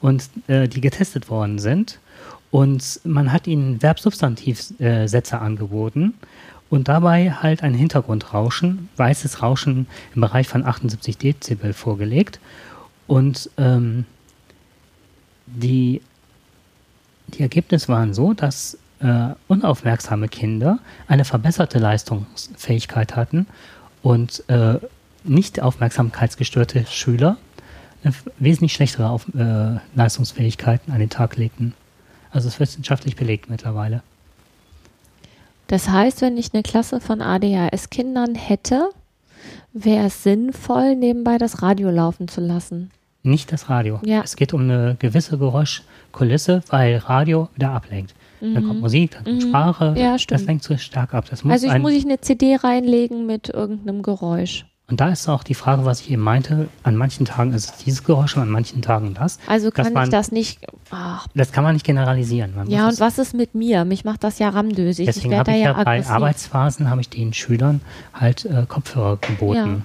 und 0.00 0.30
äh, 0.46 0.66
die 0.66 0.80
getestet 0.80 1.28
worden 1.28 1.58
sind. 1.58 1.98
Und 2.50 3.00
man 3.04 3.32
hat 3.34 3.46
ihnen 3.46 3.80
Verbsubstantivsätze 3.80 5.38
angeboten 5.38 6.14
und 6.70 6.88
dabei 6.88 7.32
halt 7.32 7.62
ein 7.62 7.74
Hintergrundrauschen, 7.74 8.88
weißes 8.96 9.42
Rauschen 9.42 9.86
im 10.14 10.22
Bereich 10.22 10.48
von 10.48 10.64
78 10.64 11.18
Dezibel 11.18 11.74
vorgelegt. 11.74 12.40
Und 13.06 13.50
ähm, 13.58 14.06
die, 15.44 16.00
die 17.28 17.42
Ergebnisse 17.42 17.88
waren 17.88 18.14
so, 18.14 18.32
dass 18.32 18.78
äh, 19.00 19.34
unaufmerksame 19.48 20.28
Kinder 20.28 20.78
eine 21.08 21.24
verbesserte 21.24 21.78
Leistungsfähigkeit 21.78 23.16
hatten 23.16 23.46
und 24.02 24.44
äh, 24.48 24.78
nicht 25.24 25.60
aufmerksamkeitsgestörte 25.60 26.86
Schüler 26.86 27.36
wesentlich 28.38 28.72
schlechtere 28.72 29.08
Auf, 29.08 29.26
äh, 29.34 29.78
Leistungsfähigkeiten 29.94 30.92
an 30.92 31.00
den 31.00 31.10
Tag 31.10 31.36
legten. 31.36 31.74
Also 32.30 32.48
es 32.48 32.54
ist 32.54 32.60
wissenschaftlich 32.60 33.16
belegt 33.16 33.48
mittlerweile. 33.50 34.02
Das 35.68 35.88
heißt, 35.88 36.22
wenn 36.22 36.36
ich 36.36 36.54
eine 36.54 36.62
Klasse 36.62 37.00
von 37.00 37.20
ADHS-Kindern 37.20 38.34
hätte, 38.34 38.90
wäre 39.72 40.06
es 40.06 40.22
sinnvoll, 40.22 40.94
nebenbei 40.94 41.38
das 41.38 41.62
Radio 41.62 41.90
laufen 41.90 42.28
zu 42.28 42.40
lassen. 42.40 42.90
Nicht 43.22 43.52
das 43.52 43.68
Radio. 43.68 44.00
Ja. 44.04 44.22
Es 44.22 44.36
geht 44.36 44.54
um 44.54 44.62
eine 44.62 44.96
gewisse 44.98 45.38
Geräuschkulisse, 45.38 46.62
weil 46.68 46.98
Radio 46.98 47.48
wieder 47.56 47.70
ablenkt. 47.70 48.14
Dann 48.40 48.66
kommt 48.66 48.80
Musik, 48.80 49.12
dann 49.12 49.24
kommt 49.24 49.36
Mhm. 49.44 49.48
Sprache. 49.48 49.94
Ja, 49.96 50.18
stimmt. 50.18 50.40
Das 50.40 50.46
lenkt 50.46 50.64
zu 50.64 50.78
stark 50.78 51.14
ab. 51.14 51.24
Also 51.30 51.66
ich 51.66 51.78
muss 51.78 51.92
ich 51.92 52.04
eine 52.04 52.20
CD 52.20 52.56
reinlegen 52.56 53.26
mit 53.26 53.48
irgendeinem 53.48 54.02
Geräusch. 54.02 54.66
und 54.88 55.00
da 55.00 55.08
ist 55.08 55.28
auch 55.28 55.42
die 55.42 55.54
Frage, 55.54 55.84
was 55.84 56.00
ich 56.02 56.12
eben 56.12 56.22
meinte. 56.22 56.68
An 56.84 56.94
manchen 56.94 57.26
Tagen 57.26 57.52
ist 57.52 57.64
es 57.70 57.76
dieses 57.84 58.04
Geräusch 58.04 58.36
und 58.36 58.42
an 58.42 58.50
manchen 58.50 58.82
Tagen 58.82 59.14
das. 59.14 59.40
Also 59.48 59.72
kann 59.72 59.92
waren- 59.94 60.04
ich 60.04 60.10
das 60.10 60.30
nicht. 60.30 60.60
Ach, 60.90 61.26
Das 61.34 61.50
kann 61.50 61.64
man 61.64 61.74
nicht 61.74 61.84
generalisieren. 61.84 62.54
Man 62.54 62.70
ja, 62.70 62.86
und 62.88 63.00
was 63.00 63.18
ist 63.18 63.34
mit 63.34 63.54
mir? 63.56 63.84
Mich 63.84 64.04
macht 64.04 64.22
das 64.22 64.38
ja 64.38 64.48
ramdösig. 64.50 65.06
Deswegen 65.06 65.36
habe 65.36 65.50
ich 65.50 65.56
ja 65.58 65.72
ja 65.76 65.82
bei. 65.82 66.06
Arbeitsphasen 66.06 66.88
habe 66.88 67.00
ich 67.00 67.08
den 67.08 67.32
Schülern 67.32 67.80
halt 68.14 68.44
äh, 68.44 68.64
Kopfhörer 68.68 69.16
geboten. 69.16 69.84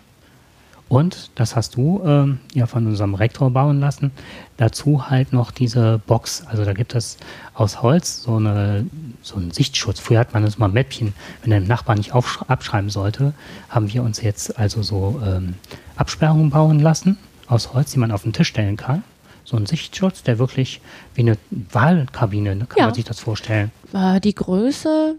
Und 0.91 1.31
das 1.35 1.55
hast 1.55 1.77
du 1.77 2.01
ähm, 2.05 2.39
ja 2.53 2.65
von 2.65 2.85
unserem 2.85 3.13
Rektor 3.15 3.49
bauen 3.49 3.79
lassen. 3.79 4.11
Dazu 4.57 5.09
halt 5.09 5.31
noch 5.31 5.49
diese 5.51 6.01
Box. 6.05 6.43
Also 6.47 6.65
da 6.65 6.73
gibt 6.73 6.95
es 6.95 7.15
aus 7.53 7.81
Holz 7.81 8.23
so, 8.23 8.35
eine, 8.35 8.85
so 9.21 9.37
einen 9.37 9.51
Sichtschutz. 9.51 10.01
Früher 10.01 10.19
hat 10.19 10.33
man 10.33 10.43
das 10.43 10.57
mal 10.57 10.67
Mäppchen, 10.67 11.13
wenn 11.43 11.51
der 11.51 11.61
Nachbar 11.61 11.95
nicht 11.95 12.11
abschreiben 12.13 12.89
sollte, 12.89 13.33
haben 13.69 13.93
wir 13.93 14.03
uns 14.03 14.21
jetzt 14.21 14.59
also 14.59 14.83
so 14.83 15.21
ähm, 15.25 15.53
Absperrungen 15.95 16.49
bauen 16.49 16.79
lassen 16.79 17.17
aus 17.47 17.73
Holz, 17.73 17.91
die 17.93 17.99
man 17.99 18.11
auf 18.11 18.23
den 18.23 18.33
Tisch 18.33 18.49
stellen 18.49 18.75
kann. 18.75 19.01
So 19.45 19.55
ein 19.55 19.67
Sichtschutz, 19.67 20.23
der 20.23 20.39
wirklich 20.39 20.81
wie 21.15 21.21
eine 21.21 21.37
Wahlkabine, 21.71 22.53
ne, 22.57 22.65
kann 22.65 22.79
Ja. 22.79 22.85
man 22.87 22.95
sich 22.95 23.05
das 23.05 23.21
vorstellen. 23.21 23.71
Äh, 23.93 24.19
die 24.19 24.35
Größe 24.35 25.15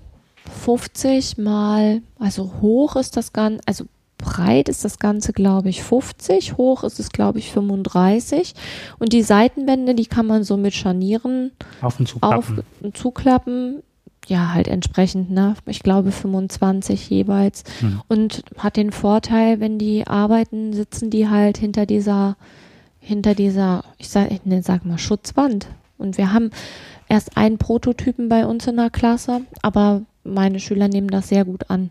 50 0.65 1.39
mal, 1.39 2.03
also 2.19 2.53
hoch 2.61 2.97
ist 2.97 3.17
das 3.17 3.33
Ganze, 3.33 3.63
also 3.65 3.87
breit 4.23 4.71
ist 4.71 4.85
das 4.85 4.99
Ganze, 4.99 5.35
glaube 5.35 5.69
ich, 5.69 5.83
50, 5.83 6.57
hoch 6.57 6.85
ist 6.85 6.99
es, 6.99 7.11
glaube 7.11 7.39
ich, 7.39 7.53
35. 7.53 8.55
Und 8.99 9.13
die 9.13 9.23
Seitenwände, 9.23 9.95
die 9.95 10.07
kann 10.07 10.27
man 10.27 10.45
so 10.45 10.57
mit 10.57 10.73
Scharnieren 10.73 11.51
Auf 11.83 12.01
und 12.01 12.09
zu 12.09 12.19
auf 12.23 12.53
und 12.81 12.97
zuklappen. 12.97 13.83
Ja, 14.29 14.55
halt 14.55 14.69
entsprechend, 14.69 15.33
ne? 15.33 15.57
Ich 15.67 15.83
glaube 15.83 16.13
25 16.13 17.11
jeweils. 17.11 17.65
Hm. 17.81 18.01
Und 18.09 18.45
hat 18.57 18.77
den 18.77 18.93
Vorteil, 18.93 19.59
wenn 19.59 19.79
die 19.79 20.07
arbeiten, 20.07 20.73
sitzen 20.73 21.11
die 21.11 21.29
halt 21.29 21.59
hinter 21.59 21.87
dieser, 21.87 22.37
hinter 23.01 23.35
dieser, 23.35 23.85
ich 23.99 24.09
sag, 24.09 24.31
ich 24.31 24.45
ne, 24.45 24.63
sag 24.63 24.87
mal, 24.87 24.99
Schutzwand. 24.99 25.67
Und 25.99 26.19
wir 26.19 26.33
haben 26.33 26.51
erst 27.09 27.37
einen 27.37 27.59
Prototypen 27.59 28.29
bei 28.29 28.47
uns 28.47 28.67
in 28.69 28.77
der 28.77 28.91
Klasse, 28.91 29.43
aber 29.61 30.03
meine 30.25 30.61
Schüler 30.61 30.89
nehmen 30.89 31.09
das 31.09 31.29
sehr 31.29 31.45
gut 31.45 31.69
an. 31.69 31.91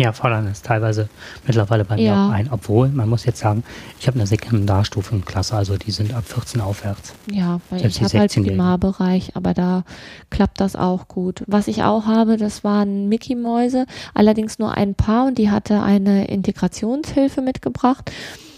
Ja, 0.00 0.12
fordern 0.12 0.46
es 0.46 0.62
teilweise 0.62 1.10
mittlerweile 1.46 1.84
bei 1.84 1.96
mir 1.96 2.02
Ja. 2.04 2.26
auch 2.28 2.30
ein. 2.30 2.48
Obwohl, 2.50 2.88
man 2.88 3.08
muss 3.08 3.26
jetzt 3.26 3.38
sagen, 3.40 3.64
ich 4.00 4.06
habe 4.06 4.16
eine 4.18 4.26
Sekundarstufenklasse, 4.26 5.54
also 5.54 5.76
die 5.76 5.90
sind 5.90 6.14
ab 6.14 6.24
14 6.26 6.60
aufwärts. 6.62 7.12
Ja, 7.30 7.60
weil 7.68 7.80
Selbst 7.80 7.96
ich 7.98 8.04
habe 8.04 8.18
halt 8.20 8.30
16-Jährigen. 8.30 8.56
Primarbereich, 8.56 9.36
aber 9.36 9.52
da 9.52 9.84
klappt 10.30 10.60
das 10.60 10.74
auch 10.74 11.06
gut. 11.08 11.44
Was 11.46 11.68
ich 11.68 11.82
auch 11.82 12.06
habe, 12.06 12.38
das 12.38 12.64
waren 12.64 13.08
Mickey-Mäuse, 13.10 13.84
allerdings 14.14 14.58
nur 14.58 14.72
ein 14.74 14.94
Paar 14.94 15.26
und 15.26 15.36
die 15.36 15.50
hatte 15.50 15.82
eine 15.82 16.28
Integrationshilfe 16.28 17.42
mitgebracht. 17.42 18.10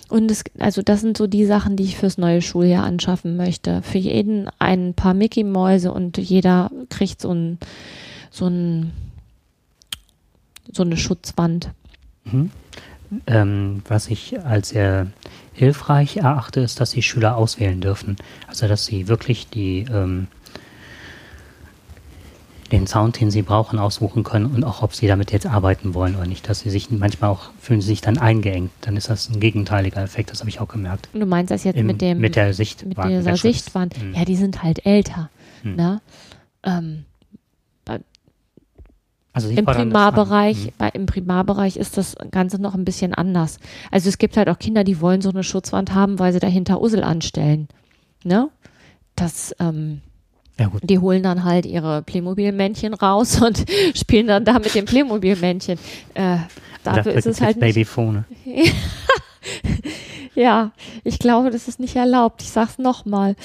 Und 0.09 0.31
es, 0.31 0.45
also 0.61 0.83
das 0.83 1.01
sind 1.01 1.17
so 1.17 1.27
die 1.27 1.47
Sachen, 1.47 1.75
die 1.75 1.85
ich 1.85 1.97
fürs 1.97 2.19
neue 2.19 2.43
Schuljahr 2.43 2.85
anschaffen 2.85 3.37
möchte. 3.37 3.83
Für 3.83 3.99
jeden 3.99 4.49
ein 4.59 4.95
paar 4.95 5.15
Mickey-Mäuse 5.15 5.91
und 5.91 6.19
jeder 6.19 6.71
kriegt 6.91 7.21
so 7.21 7.33
ein, 7.33 7.59
so 8.31 8.47
ein, 8.47 8.93
so 10.71 10.83
eine 10.83 10.97
Schutzwand. 10.97 11.71
Mhm. 12.25 12.51
Ähm, 13.27 13.83
was 13.89 14.09
ich 14.09 14.41
als 14.45 14.71
sehr 14.71 15.09
hilfreich 15.53 16.17
erachte, 16.17 16.61
ist, 16.61 16.81
dass 16.81 16.93
die 16.93 17.03
Schüler 17.03 17.37
auswählen 17.37 17.81
dürfen. 17.81 18.17
Also, 18.49 18.69
dass 18.69 18.87
sie 18.87 19.07
wirklich 19.09 19.49
die, 19.49 19.81
ähm, 19.93 20.29
den 22.71 22.87
Sound, 22.87 23.21
den 23.21 23.31
sie 23.31 23.43
brauchen, 23.43 23.79
aussuchen 23.79 24.25
können 24.25 24.47
und 24.47 24.65
auch, 24.65 24.83
ob 24.83 24.95
sie 24.95 25.07
damit 25.07 25.31
jetzt 25.31 25.45
arbeiten 25.47 25.93
wollen 25.93 26.17
oder 26.17 26.27
nicht. 26.27 26.49
Dass 26.49 26.61
sie 26.61 26.71
sich 26.71 26.91
manchmal 26.91 27.29
auch 27.29 27.51
fühlen 27.61 27.83
sie 27.83 27.89
sich 27.89 28.01
dann 28.01 28.17
eingeengt. 28.17 28.71
Dann 28.81 28.97
ist 28.97 29.11
das 29.11 29.29
ein 29.29 29.41
gegenteiliger 29.41 30.03
Effekt, 30.03 30.31
das 30.31 30.41
habe 30.41 30.49
ich 30.49 30.59
auch 30.61 30.69
gemerkt. 30.69 31.11
Und 31.13 31.21
du 31.21 31.27
meinst 31.27 31.51
das 31.51 31.65
jetzt 31.65 31.77
Im- 31.77 31.87
mit 31.87 32.01
dem, 32.01 32.19
mit 32.19 32.35
der 32.35 32.55
Sicht, 32.55 32.87
mit 32.87 32.97
der 32.97 33.09
dieser 33.09 33.33
Schutz. 33.37 33.43
Sichtwand. 33.43 34.03
Mhm. 34.03 34.15
Ja, 34.15 34.25
die 34.25 34.37
sind 34.37 34.63
halt 34.63 34.87
älter. 34.87 35.29
Hm. 35.63 35.77
Ne? 35.77 36.01
Ähm, 36.63 37.05
Also 39.35 39.49
Im. 39.49 39.65
Primarbereich, 39.65 40.67
Mhm. 40.67 40.71
bei, 40.79 40.89
im 40.91 41.07
Primarbereich 41.07 41.77
ist 41.79 41.97
das 41.97 42.17
Ganze 42.31 42.61
noch 42.61 42.75
ein 42.75 42.85
bisschen 42.85 43.15
anders. 43.15 43.59
Also 43.91 44.09
es 44.11 44.19
gibt 44.19 44.37
halt 44.37 44.49
auch 44.51 44.59
Kinder, 44.59 44.85
die 44.85 45.01
wollen 45.01 45.23
so 45.23 45.31
eine 45.31 45.43
Schutzwand 45.43 45.95
haben, 45.95 46.19
weil 46.19 46.33
sie 46.33 46.39
dahinter 46.39 46.81
Ussel 46.83 47.03
anstellen. 47.03 47.69
Ne? 48.25 48.51
Das, 49.17 49.55
ähm, 49.59 50.03
Ja 50.59 50.67
gut, 50.67 50.83
die 50.85 50.99
holen 50.99 51.23
dann 51.23 51.45
halt 51.45 51.65
ihre 51.65 52.03
Playmobil-Männchen 52.03 52.93
raus 52.95 53.41
und 53.43 53.65
spielen 53.95 54.27
dann 54.27 54.45
da 54.45 54.55
mit 54.59 54.75
dem 54.75 54.85
Playmobil-Männchen. 54.85 55.79
Äh, 56.15 56.37
dafür 56.85 57.13
ist 57.13 57.27
es 57.27 57.41
halt 57.41 57.57
nicht, 57.57 57.75
Babyphone. 57.75 58.25
ja, 60.35 60.73
ich 61.05 61.19
glaube, 61.19 61.51
das 61.51 61.69
ist 61.69 61.81
nicht 61.81 61.97
erlaubt. 61.97 62.43
Ich 62.43 62.51
sag's 62.51 62.79
nochmal. 62.79 63.37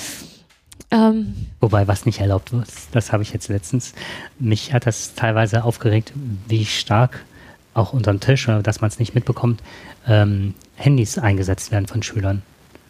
Ähm, 0.90 1.36
Wobei, 1.60 1.88
was 1.88 2.06
nicht 2.06 2.20
erlaubt 2.20 2.54
wird, 2.54 2.70
das 2.92 3.12
habe 3.12 3.24
ich 3.24 3.34
jetzt 3.34 3.50
letztens, 3.50 3.94
mich 4.40 4.74
hat 4.74 4.86
das 4.86 5.16
teilweise 5.16 5.64
aufgeregt, 5.64 6.14
wie 6.48 6.66
stark 6.66 7.26
auch 7.74 7.94
unterm 7.94 8.20
Tisch, 8.20 8.48
oder 8.48 8.64
dass 8.64 8.82
man 8.82 8.90
es 8.90 8.98
nicht 8.98 9.14
mitbekommt, 9.14 9.62
ähm, 10.08 10.54
Handys 10.76 11.18
eingesetzt 11.18 11.72
werden 11.72 11.88
von 11.88 12.04
Schülern. 12.04 12.42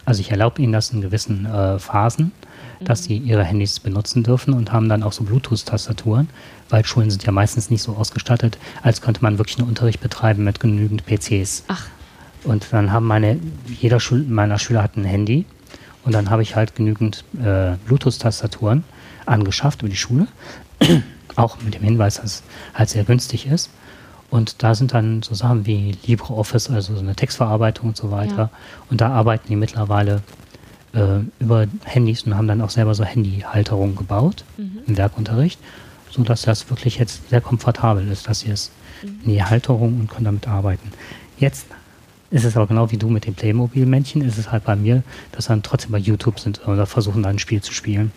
Also 0.05 0.21
ich 0.21 0.31
erlaube 0.31 0.61
ihnen 0.61 0.71
das 0.71 0.91
in 0.91 1.01
gewissen 1.01 1.45
äh, 1.45 1.79
Phasen, 1.79 2.31
dass 2.79 3.03
sie 3.03 3.17
ihre 3.17 3.43
Handys 3.43 3.79
benutzen 3.79 4.23
dürfen 4.23 4.53
und 4.53 4.71
haben 4.71 4.87
dann 4.87 5.03
auch 5.03 5.11
so 5.11 5.23
Bluetooth-Tastaturen, 5.23 6.29
weil 6.69 6.85
Schulen 6.85 7.09
sind 7.09 7.25
ja 7.25 7.31
meistens 7.31 7.69
nicht 7.69 7.81
so 7.81 7.93
ausgestattet, 7.95 8.57
als 8.83 9.01
könnte 9.01 9.21
man 9.23 9.37
wirklich 9.37 9.57
einen 9.57 9.67
Unterricht 9.67 9.99
betreiben 9.99 10.43
mit 10.43 10.59
genügend 10.59 11.03
PCs. 11.05 11.63
ach, 11.67 11.87
Und 12.45 12.67
dann 12.71 12.91
haben 12.93 13.05
meine, 13.05 13.39
jeder 13.81 13.99
Schul 13.99 14.23
meiner 14.23 14.59
Schüler 14.59 14.83
hat 14.83 14.95
ein 14.95 15.03
Handy 15.03 15.45
und 16.07 16.13
dann 16.13 16.29
habe 16.29 16.41
ich 16.41 16.55
halt 16.55 16.73
genügend 16.73 17.25
äh, 17.37 17.73
Bluetooth-Tastaturen 17.85 18.85
angeschafft 19.25 19.81
über 19.81 19.89
die 19.89 19.97
Schule. 19.97 20.27
Auch 21.35 21.57
mit 21.61 21.75
dem 21.75 21.83
Hinweis, 21.83 22.15
dass 22.15 22.23
es 22.23 22.43
halt 22.73 22.87
sehr 22.87 23.03
günstig 23.03 23.45
ist. 23.45 23.69
Und 24.29 24.63
da 24.63 24.73
sind 24.73 24.93
dann 24.93 25.21
so 25.21 25.35
Sachen 25.35 25.65
wie 25.65 25.97
LibreOffice, 26.05 26.69
also 26.69 26.95
so 26.95 27.01
eine 27.01 27.13
Textverarbeitung 27.13 27.89
und 27.89 27.97
so 27.97 28.09
weiter. 28.09 28.37
Ja. 28.37 28.49
Und 28.89 29.01
da 29.01 29.09
arbeiten 29.09 29.49
die 29.49 29.57
mittlerweile 29.57 30.21
äh, 30.93 31.19
über 31.39 31.65
Handys 31.83 32.23
und 32.23 32.37
haben 32.37 32.47
dann 32.47 32.61
auch 32.61 32.69
selber 32.69 32.95
so 32.95 33.03
Handyhalterungen 33.03 33.97
gebaut 33.97 34.45
mhm. 34.55 34.79
im 34.87 34.95
Werkunterricht, 34.95 35.59
sodass 36.09 36.43
das 36.43 36.69
wirklich 36.69 36.99
jetzt 36.99 37.29
sehr 37.29 37.41
komfortabel 37.41 38.07
ist, 38.07 38.29
dass 38.29 38.39
sie 38.39 38.51
es 38.51 38.71
in 39.03 39.31
die 39.31 39.43
Halterung 39.43 39.99
und 39.99 40.09
können 40.09 40.23
damit 40.23 40.47
arbeiten. 40.47 40.89
Jetzt 41.37 41.65
ist 42.29 42.43
es 42.43 42.55
aber 42.55 42.67
genau 42.67 42.91
wie 42.91 42.97
du 42.97 43.09
mit 43.09 43.25
dem 43.25 43.35
Playmobil-Männchen, 43.35 44.21
ist 44.21 44.37
es 44.37 44.51
halt 44.51 44.65
bei 44.65 44.75
mir, 44.75 45.03
dass 45.31 45.47
dann 45.47 45.63
trotzdem 45.63 45.91
bei 45.91 45.97
YouTube 45.97 46.39
sind 46.39 46.67
oder 46.67 46.85
versuchen 46.85 47.23
dann 47.23 47.35
ein 47.35 47.39
Spiel 47.39 47.61
zu 47.61 47.73
spielen. 47.73 48.11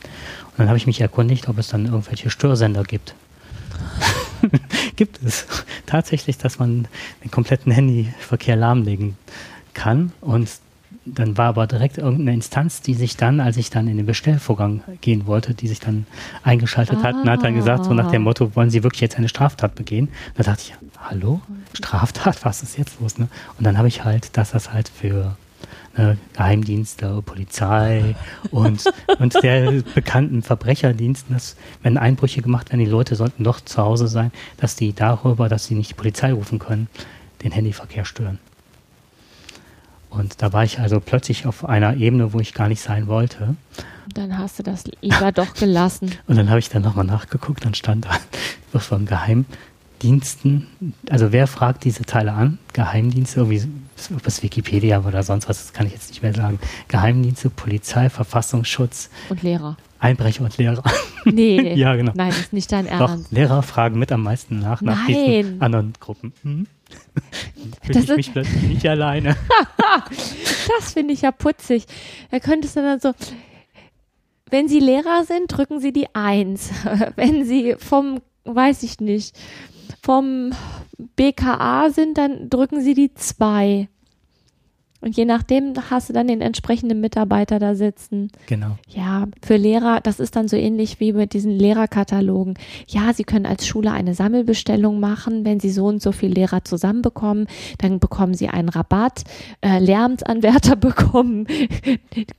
Und 0.51 0.59
dann 0.59 0.69
habe 0.69 0.79
ich 0.79 0.87
mich 0.87 1.01
erkundigt, 1.01 1.49
ob 1.49 1.59
es 1.59 1.69
dann 1.69 1.87
irgendwelche 1.87 2.31
Störsender 2.31 2.83
gibt. 2.83 3.15
gibt 4.97 5.23
es 5.23 5.47
tatsächlich, 5.87 6.39
dass 6.39 6.59
man 6.59 6.89
den 7.23 7.31
kompletten 7.31 7.73
Handyverkehr 7.73 8.57
lahmlegen 8.57 9.17
kann 9.75 10.13
und 10.21 10.49
dann 11.05 11.39
war 11.39 11.47
aber 11.47 11.67
direkt 11.67 11.99
irgendeine 11.99 12.35
Instanz, 12.35 12.83
die 12.83 12.95
sich 12.95 13.17
dann, 13.17 13.41
als 13.41 13.57
ich 13.57 13.71
dann 13.71 13.89
in 13.89 13.97
den 13.97 14.07
Bestellvorgang 14.07 14.83
gehen 15.01 15.27
wollte, 15.27 15.55
die 15.55 15.69
sich 15.69 15.81
dann 15.81 16.07
eingeschaltet 16.43 17.03
hat 17.03 17.15
und 17.15 17.29
hat 17.29 17.43
dann 17.43 17.55
gesagt, 17.55 17.85
so 17.85 17.95
nach 17.95 18.11
dem 18.11 18.23
Motto, 18.23 18.55
wollen 18.55 18.71
Sie 18.71 18.83
wirklich 18.83 19.01
jetzt 19.01 19.17
eine 19.17 19.29
Straftat 19.29 19.75
begehen? 19.75 20.09
Da 20.37 20.43
dachte 20.43 20.63
ich, 20.67 20.75
hallo? 21.01 21.41
Straftat? 21.75 22.39
Was 22.45 22.63
ist 22.63 22.79
jetzt 22.79 23.01
los? 23.01 23.19
Ne? 23.19 23.29
Und 23.59 23.65
dann 23.65 23.79
habe 23.79 23.89
ich 23.89 24.05
halt, 24.05 24.37
dass 24.37 24.53
das 24.53 24.73
halt 24.73 24.89
für 24.89 25.37
ne, 25.97 26.19
Geheimdienste, 26.35 27.23
Polizei 27.23 28.15
und, 28.51 28.85
und 29.19 29.43
der 29.43 29.83
bekannten 29.95 30.43
Verbrecherdiensten, 30.43 31.35
dass 31.35 31.57
wenn 31.83 31.99
Einbrüche 31.99 32.43
gemacht 32.43 32.71
werden, 32.71 32.85
die 32.85 32.91
Leute 32.91 33.17
sollten 33.17 33.45
doch 33.45 33.61
zu 33.61 33.83
Hause 33.83 34.09
sein, 34.09 34.33
dass 34.59 34.77
die 34.77 34.93
darüber, 34.93 35.49
dass 35.49 35.67
sie 35.67 35.75
nicht 35.75 35.91
die 35.91 35.95
Polizei 35.95 36.33
rufen 36.33 36.59
können, 36.59 36.89
den 37.43 37.53
Handyverkehr 37.53 38.05
stören. 38.05 38.39
Und 40.11 40.43
da 40.43 40.53
war 40.53 40.65
ich 40.65 40.81
also 40.81 40.99
plötzlich 40.99 41.47
auf 41.47 41.65
einer 41.65 41.97
Ebene, 41.97 42.33
wo 42.33 42.41
ich 42.41 42.53
gar 42.53 42.69
nicht 42.69 42.83
sein 42.83 43.07
wollte. 43.07 43.55
Dann 44.13 44.37
hast 44.37 44.59
du 44.59 44.65
das 44.65 44.85
lieber 45.01 45.31
doch 45.31 45.55
gelassen. 45.55 46.11
Und 46.27 46.37
dann 46.37 46.51
habe 46.51 46.59
ich 46.59 46.69
dann 46.69 46.83
nochmal 46.83 47.05
nachgeguckt, 47.05 47.65
dann 47.65 47.75
stand 47.75 48.07
da, 48.07 48.19
ein 48.91 49.07
Geheim, 49.07 49.47
Diensten, 50.03 50.67
also 51.09 51.33
wer 51.33 51.47
fragt 51.47 51.85
diese 51.85 52.05
Teile 52.05 52.33
an? 52.33 52.59
Geheimdienste, 52.73 53.41
irgendwie 53.41 53.63
was 54.25 54.43
Wikipedia 54.43 55.05
oder 55.05 55.23
sonst 55.23 55.49
was, 55.49 55.59
das 55.59 55.73
kann 55.73 55.87
ich 55.87 55.93
jetzt 55.93 56.09
nicht 56.11 56.23
mehr 56.23 56.35
sagen. 56.35 56.59
Geheimdienste, 56.89 57.51
Polizei, 57.51 58.09
Verfassungsschutz. 58.09 59.11
Und 59.29 59.43
Lehrer. 59.43 59.77
Einbrecher 59.99 60.45
und 60.45 60.57
Lehrer. 60.57 60.83
Nee. 61.27 61.75
ja, 61.77 61.97
genau. 61.97 62.13
Nein, 62.15 62.31
das 62.31 62.39
ist 62.39 62.53
nicht 62.55 62.73
dein 62.73 62.87
Doch, 62.87 63.11
Ernst. 63.11 63.31
Lehrer 63.31 63.63
fragen 63.63 63.99
mit 63.99 64.11
am 64.11 64.23
meisten 64.23 64.59
nach, 64.59 64.81
nach 64.81 65.07
Nein. 65.07 65.43
diesen 65.43 65.61
anderen 65.61 65.93
Gruppen. 66.01 66.33
Hm? 66.43 66.67
Fühle 67.83 68.01
ich 68.01 68.17
mich 68.17 68.33
plötzlich 68.33 68.63
nicht 68.63 68.89
alleine. 68.89 69.37
Das 70.79 70.95
finde 70.95 71.13
ich 71.13 71.21
ja 71.21 71.31
putzig. 71.31 71.85
Da 72.31 72.41
könntest 72.41 72.75
du 72.75 72.81
dann 72.81 73.01
so, 73.01 73.13
wenn 74.51 74.67
Sie 74.67 74.81
Lehrer 74.81 75.25
sind, 75.25 75.49
drücken 75.49 75.79
Sie 75.79 75.93
die 75.93 76.07
Eins. 76.15 76.71
Wenn 77.17 77.45
Sie 77.45 77.77
vom, 77.79 78.23
weiß 78.45 78.83
ich 78.83 78.99
nicht, 78.99 79.37
vom 80.03 80.53
BKA 81.17 81.91
sind, 81.91 82.19
dann 82.19 82.51
drücken 82.51 82.81
Sie 82.81 82.95
die 82.95 83.15
Zwei. 83.15 83.89
Und 85.03 85.17
je 85.17 85.25
nachdem 85.25 85.73
hast 85.89 86.11
du 86.11 86.13
dann 86.13 86.29
den 86.29 86.43
entsprechenden 86.43 87.01
Mitarbeiter 87.01 87.59
da 87.59 87.75
sitzen. 87.75 88.31
Genau. 88.47 88.77
Ja, 88.89 89.29
für 89.43 89.57
Lehrer, 89.57 90.01
das 90.03 90.21
ist 90.21 90.37
dann 90.37 90.47
so 90.47 90.57
ähnlich 90.57 91.01
wie 91.01 91.15
mit 91.15 91.33
diesen 91.33 91.53
Lehrerkatalogen. 91.53 92.55
Ja, 92.87 93.15
Sie 93.15 93.25
können 93.25 93.47
als 93.47 93.67
Schule 93.67 93.93
eine 93.93 94.15
Sammelbestellung 94.15 95.01
machen. 95.01 95.47
Wenn 95.47 95.59
Sie 95.59 95.71
so 95.71 95.87
und 95.87 96.03
so 96.03 96.13
viele 96.13 96.35
Lehrer 96.35 96.65
zusammenbekommen, 96.65 97.47
dann 97.79 97.99
bekommen 97.99 98.35
Sie 98.35 98.49
einen 98.49 98.69
Rabatt. 98.69 99.25
Äh, 99.63 99.79
Lärmsanwärter 99.79 100.77
bekommen, 100.77 101.47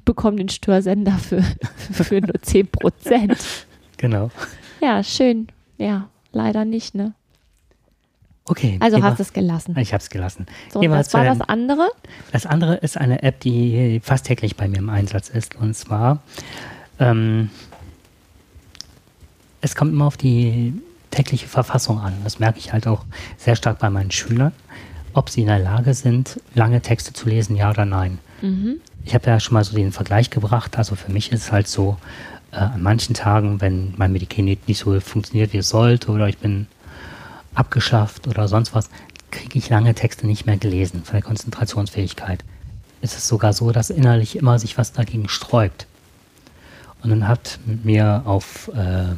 bekommen 0.05 0.37
den 0.37 0.49
Störsender 0.49 1.13
für, 1.13 1.41
für 1.41 2.21
nur 2.21 2.39
10 2.41 2.67
Prozent. 2.67 3.37
Genau. 3.97 4.29
Ja, 4.81 5.03
schön. 5.03 5.47
Ja, 5.79 6.09
leider 6.31 6.63
nicht, 6.63 6.93
ne? 6.93 7.15
Okay. 8.45 8.77
Also 8.81 9.01
hast 9.01 9.19
du 9.19 9.23
es 9.23 9.33
gelassen. 9.33 9.77
Ich 9.77 9.93
habe 9.93 10.01
es 10.01 10.09
gelassen. 10.09 10.45
So, 10.73 10.81
das 10.81 11.13
war 11.13 11.23
das 11.23 11.41
andere. 11.41 11.89
Das 12.31 12.45
andere 12.45 12.75
ist 12.75 12.97
eine 12.97 13.23
App, 13.23 13.39
die 13.39 14.01
fast 14.03 14.25
täglich 14.25 14.55
bei 14.55 14.67
mir 14.67 14.79
im 14.79 14.89
Einsatz 14.89 15.29
ist. 15.29 15.55
Und 15.55 15.75
zwar, 15.75 16.21
ähm, 16.99 17.49
es 19.61 19.75
kommt 19.75 19.93
immer 19.93 20.05
auf 20.05 20.17
die 20.17 20.73
tägliche 21.11 21.47
Verfassung 21.47 21.99
an. 21.99 22.13
Das 22.23 22.39
merke 22.39 22.57
ich 22.57 22.73
halt 22.73 22.87
auch 22.87 23.05
sehr 23.37 23.55
stark 23.55 23.79
bei 23.79 23.89
meinen 23.89 24.11
Schülern, 24.11 24.53
ob 25.13 25.29
sie 25.29 25.41
in 25.41 25.47
der 25.47 25.59
Lage 25.59 25.93
sind, 25.93 26.39
lange 26.55 26.81
Texte 26.81 27.13
zu 27.13 27.29
lesen, 27.29 27.55
ja 27.55 27.69
oder 27.69 27.85
nein. 27.85 28.17
Mhm. 28.41 28.77
Ich 29.05 29.13
habe 29.13 29.29
ja 29.29 29.39
schon 29.39 29.53
mal 29.53 29.63
so 29.63 29.75
den 29.75 29.91
Vergleich 29.91 30.29
gebracht. 30.29 30.77
Also 30.77 30.95
für 30.95 31.11
mich 31.11 31.31
ist 31.31 31.43
es 31.43 31.51
halt 31.51 31.67
so, 31.67 31.97
äh, 32.51 32.57
an 32.57 32.81
manchen 32.81 33.13
Tagen, 33.13 33.61
wenn 33.61 33.93
mein 33.97 34.11
Medikinet 34.11 34.67
nicht 34.67 34.79
so 34.79 34.99
funktioniert, 34.99 35.53
wie 35.53 35.57
es 35.57 35.69
sollte, 35.69 36.11
oder 36.11 36.27
ich 36.27 36.37
bin 36.37 36.67
abgeschafft 37.53 38.27
oder 38.27 38.47
sonst 38.47 38.73
was, 38.73 38.89
kriege 39.31 39.57
ich 39.57 39.69
lange 39.69 39.93
Texte 39.95 40.27
nicht 40.27 40.45
mehr 40.45 40.57
gelesen 40.57 41.03
von 41.03 41.13
der 41.13 41.23
Konzentrationsfähigkeit. 41.23 42.43
Es 43.01 43.15
ist 43.15 43.27
sogar 43.27 43.53
so, 43.53 43.71
dass 43.71 43.89
innerlich 43.89 44.35
immer 44.35 44.59
sich 44.59 44.77
was 44.77 44.93
dagegen 44.93 45.27
sträubt. 45.29 45.87
Und 47.01 47.09
dann 47.09 47.27
hat 47.27 47.59
mir 47.65 48.23
auf 48.25 48.69
äh, 48.75 49.15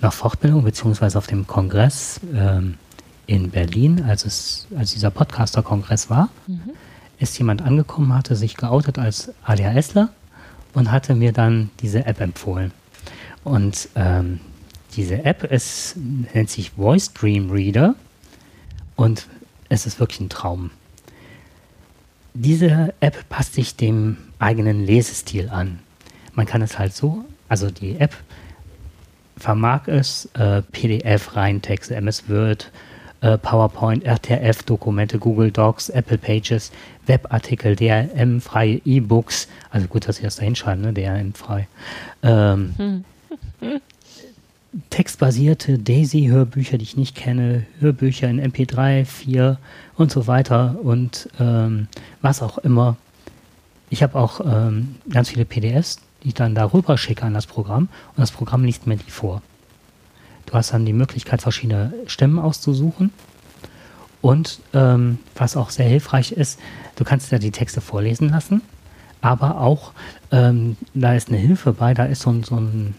nach 0.00 0.12
Fortbildung 0.12 0.62
beziehungsweise 0.64 1.18
auf 1.18 1.26
dem 1.26 1.46
Kongress 1.46 2.20
ähm, 2.34 2.78
in 3.26 3.50
Berlin, 3.50 4.04
als 4.04 4.24
es 4.24 4.66
als 4.76 4.92
dieser 4.92 5.10
Podcaster-Kongress 5.10 6.10
war, 6.10 6.28
ist 7.18 7.38
jemand 7.38 7.62
angekommen, 7.62 8.12
hatte 8.12 8.34
sich 8.36 8.56
geoutet 8.56 8.98
als 8.98 9.32
ADHSler 9.44 10.10
und 10.74 10.90
hatte 10.90 11.14
mir 11.14 11.32
dann 11.32 11.70
diese 11.80 12.04
App 12.04 12.20
empfohlen. 12.20 12.72
Und 13.44 13.88
ähm, 13.94 14.40
diese 14.96 15.24
App 15.24 15.44
ist, 15.44 15.96
nennt 15.96 16.50
sich 16.50 16.72
Voice 16.72 17.12
Dream 17.12 17.50
Reader 17.50 17.94
und 18.96 19.26
es 19.68 19.86
ist 19.86 19.98
wirklich 20.00 20.20
ein 20.20 20.28
Traum. 20.28 20.70
Diese 22.34 22.94
App 23.00 23.28
passt 23.28 23.54
sich 23.54 23.76
dem 23.76 24.16
eigenen 24.38 24.84
Lesestil 24.84 25.48
an. 25.50 25.80
Man 26.34 26.46
kann 26.46 26.62
es 26.62 26.78
halt 26.78 26.94
so, 26.94 27.24
also 27.48 27.70
die 27.70 27.96
App 27.96 28.14
vermag 29.36 29.88
es, 29.88 30.28
äh, 30.34 30.62
PDF, 30.62 31.36
Reintexte, 31.36 31.94
MS 31.94 32.28
Word, 32.28 32.70
äh, 33.22 33.38
PowerPoint, 33.38 34.04
RTF, 34.04 34.62
Dokumente, 34.62 35.18
Google 35.18 35.50
Docs, 35.50 35.88
Apple 35.90 36.18
Pages, 36.18 36.72
Webartikel, 37.06 37.76
DRM, 37.76 38.40
freie 38.40 38.80
E-Books, 38.84 39.48
also 39.70 39.86
gut, 39.88 40.08
dass 40.08 40.16
Sie 40.16 40.22
das 40.22 40.36
da 40.36 40.42
hinschreiben, 40.42 40.82
ne, 40.82 40.92
DRM 40.92 41.34
frei, 41.34 41.68
ähm, 42.22 43.04
textbasierte 44.90 45.78
Daisy-Hörbücher, 45.78 46.78
die 46.78 46.84
ich 46.84 46.96
nicht 46.96 47.14
kenne, 47.14 47.66
Hörbücher 47.80 48.28
in 48.28 48.40
MP3, 48.40 49.04
4 49.04 49.58
und 49.96 50.10
so 50.10 50.26
weiter 50.26 50.78
und 50.82 51.28
ähm, 51.38 51.88
was 52.22 52.42
auch 52.42 52.58
immer. 52.58 52.96
Ich 53.90 54.02
habe 54.02 54.18
auch 54.18 54.40
ähm, 54.40 54.96
ganz 55.10 55.28
viele 55.28 55.44
PDFs, 55.44 56.00
die 56.22 56.28
ich 56.28 56.34
dann 56.34 56.54
darüber 56.54 56.96
schicke 56.96 57.24
an 57.24 57.34
das 57.34 57.46
Programm 57.46 57.88
und 58.16 58.18
das 58.18 58.30
Programm 58.30 58.64
liest 58.64 58.86
mir 58.86 58.96
die 58.96 59.10
vor. 59.10 59.42
Du 60.46 60.54
hast 60.54 60.72
dann 60.72 60.86
die 60.86 60.92
Möglichkeit, 60.92 61.42
verschiedene 61.42 61.92
Stimmen 62.06 62.38
auszusuchen. 62.38 63.10
Und 64.20 64.60
ähm, 64.72 65.18
was 65.34 65.56
auch 65.56 65.70
sehr 65.70 65.88
hilfreich 65.88 66.32
ist, 66.32 66.58
du 66.96 67.04
kannst 67.04 67.32
ja 67.32 67.38
die 67.38 67.50
Texte 67.50 67.80
vorlesen 67.80 68.28
lassen, 68.28 68.62
aber 69.20 69.60
auch, 69.60 69.92
ähm, 70.30 70.76
da 70.94 71.14
ist 71.14 71.28
eine 71.28 71.38
Hilfe 71.38 71.72
bei, 71.72 71.92
da 71.92 72.04
ist 72.04 72.22
so, 72.22 72.42
so, 72.42 72.56
ein, 72.56 72.94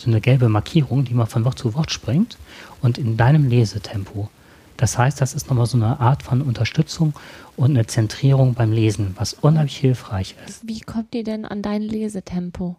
so 0.00 0.10
eine 0.10 0.20
gelbe 0.20 0.48
Markierung, 0.48 1.04
die 1.04 1.14
mal 1.14 1.26
von 1.26 1.44
Wort 1.44 1.58
zu 1.58 1.74
Wort 1.74 1.90
springt 1.90 2.36
und 2.82 2.98
in 2.98 3.16
deinem 3.16 3.48
Lesetempo. 3.48 4.28
Das 4.76 4.98
heißt, 4.98 5.20
das 5.20 5.34
ist 5.34 5.48
nochmal 5.48 5.66
so 5.66 5.76
eine 5.76 6.00
Art 6.00 6.22
von 6.22 6.42
Unterstützung 6.42 7.14
und 7.56 7.70
eine 7.70 7.86
Zentrierung 7.86 8.54
beim 8.54 8.72
Lesen, 8.72 9.14
was 9.16 9.32
unheimlich 9.32 9.76
hilfreich 9.76 10.34
ist. 10.46 10.66
Wie 10.66 10.80
kommt 10.80 11.14
die 11.14 11.22
denn 11.22 11.44
an 11.44 11.62
dein 11.62 11.82
Lesetempo? 11.82 12.76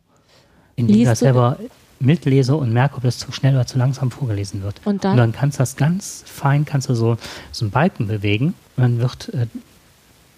Indem 0.76 0.96
ich 0.96 1.06
das 1.06 1.20
selber 1.20 1.58
mitlese 2.00 2.56
und 2.56 2.72
merke, 2.72 2.98
ob 2.98 3.04
das 3.04 3.18
zu 3.18 3.32
schnell 3.32 3.56
oder 3.56 3.66
zu 3.66 3.80
langsam 3.80 4.12
vorgelesen 4.12 4.62
wird. 4.62 4.80
Und 4.86 5.04
dann? 5.04 5.12
Und 5.14 5.18
dann 5.18 5.32
kannst 5.32 5.58
du 5.58 5.62
das 5.62 5.76
ganz 5.76 6.24
fein, 6.28 6.66
kannst 6.66 6.90
du 6.90 6.94
so, 6.94 7.18
so 7.52 7.66
einen 7.66 7.72
Balken 7.72 8.08
bewegen 8.08 8.54
und 8.76 8.84
dann 8.84 9.00
wird, 9.00 9.34
äh, 9.34 9.48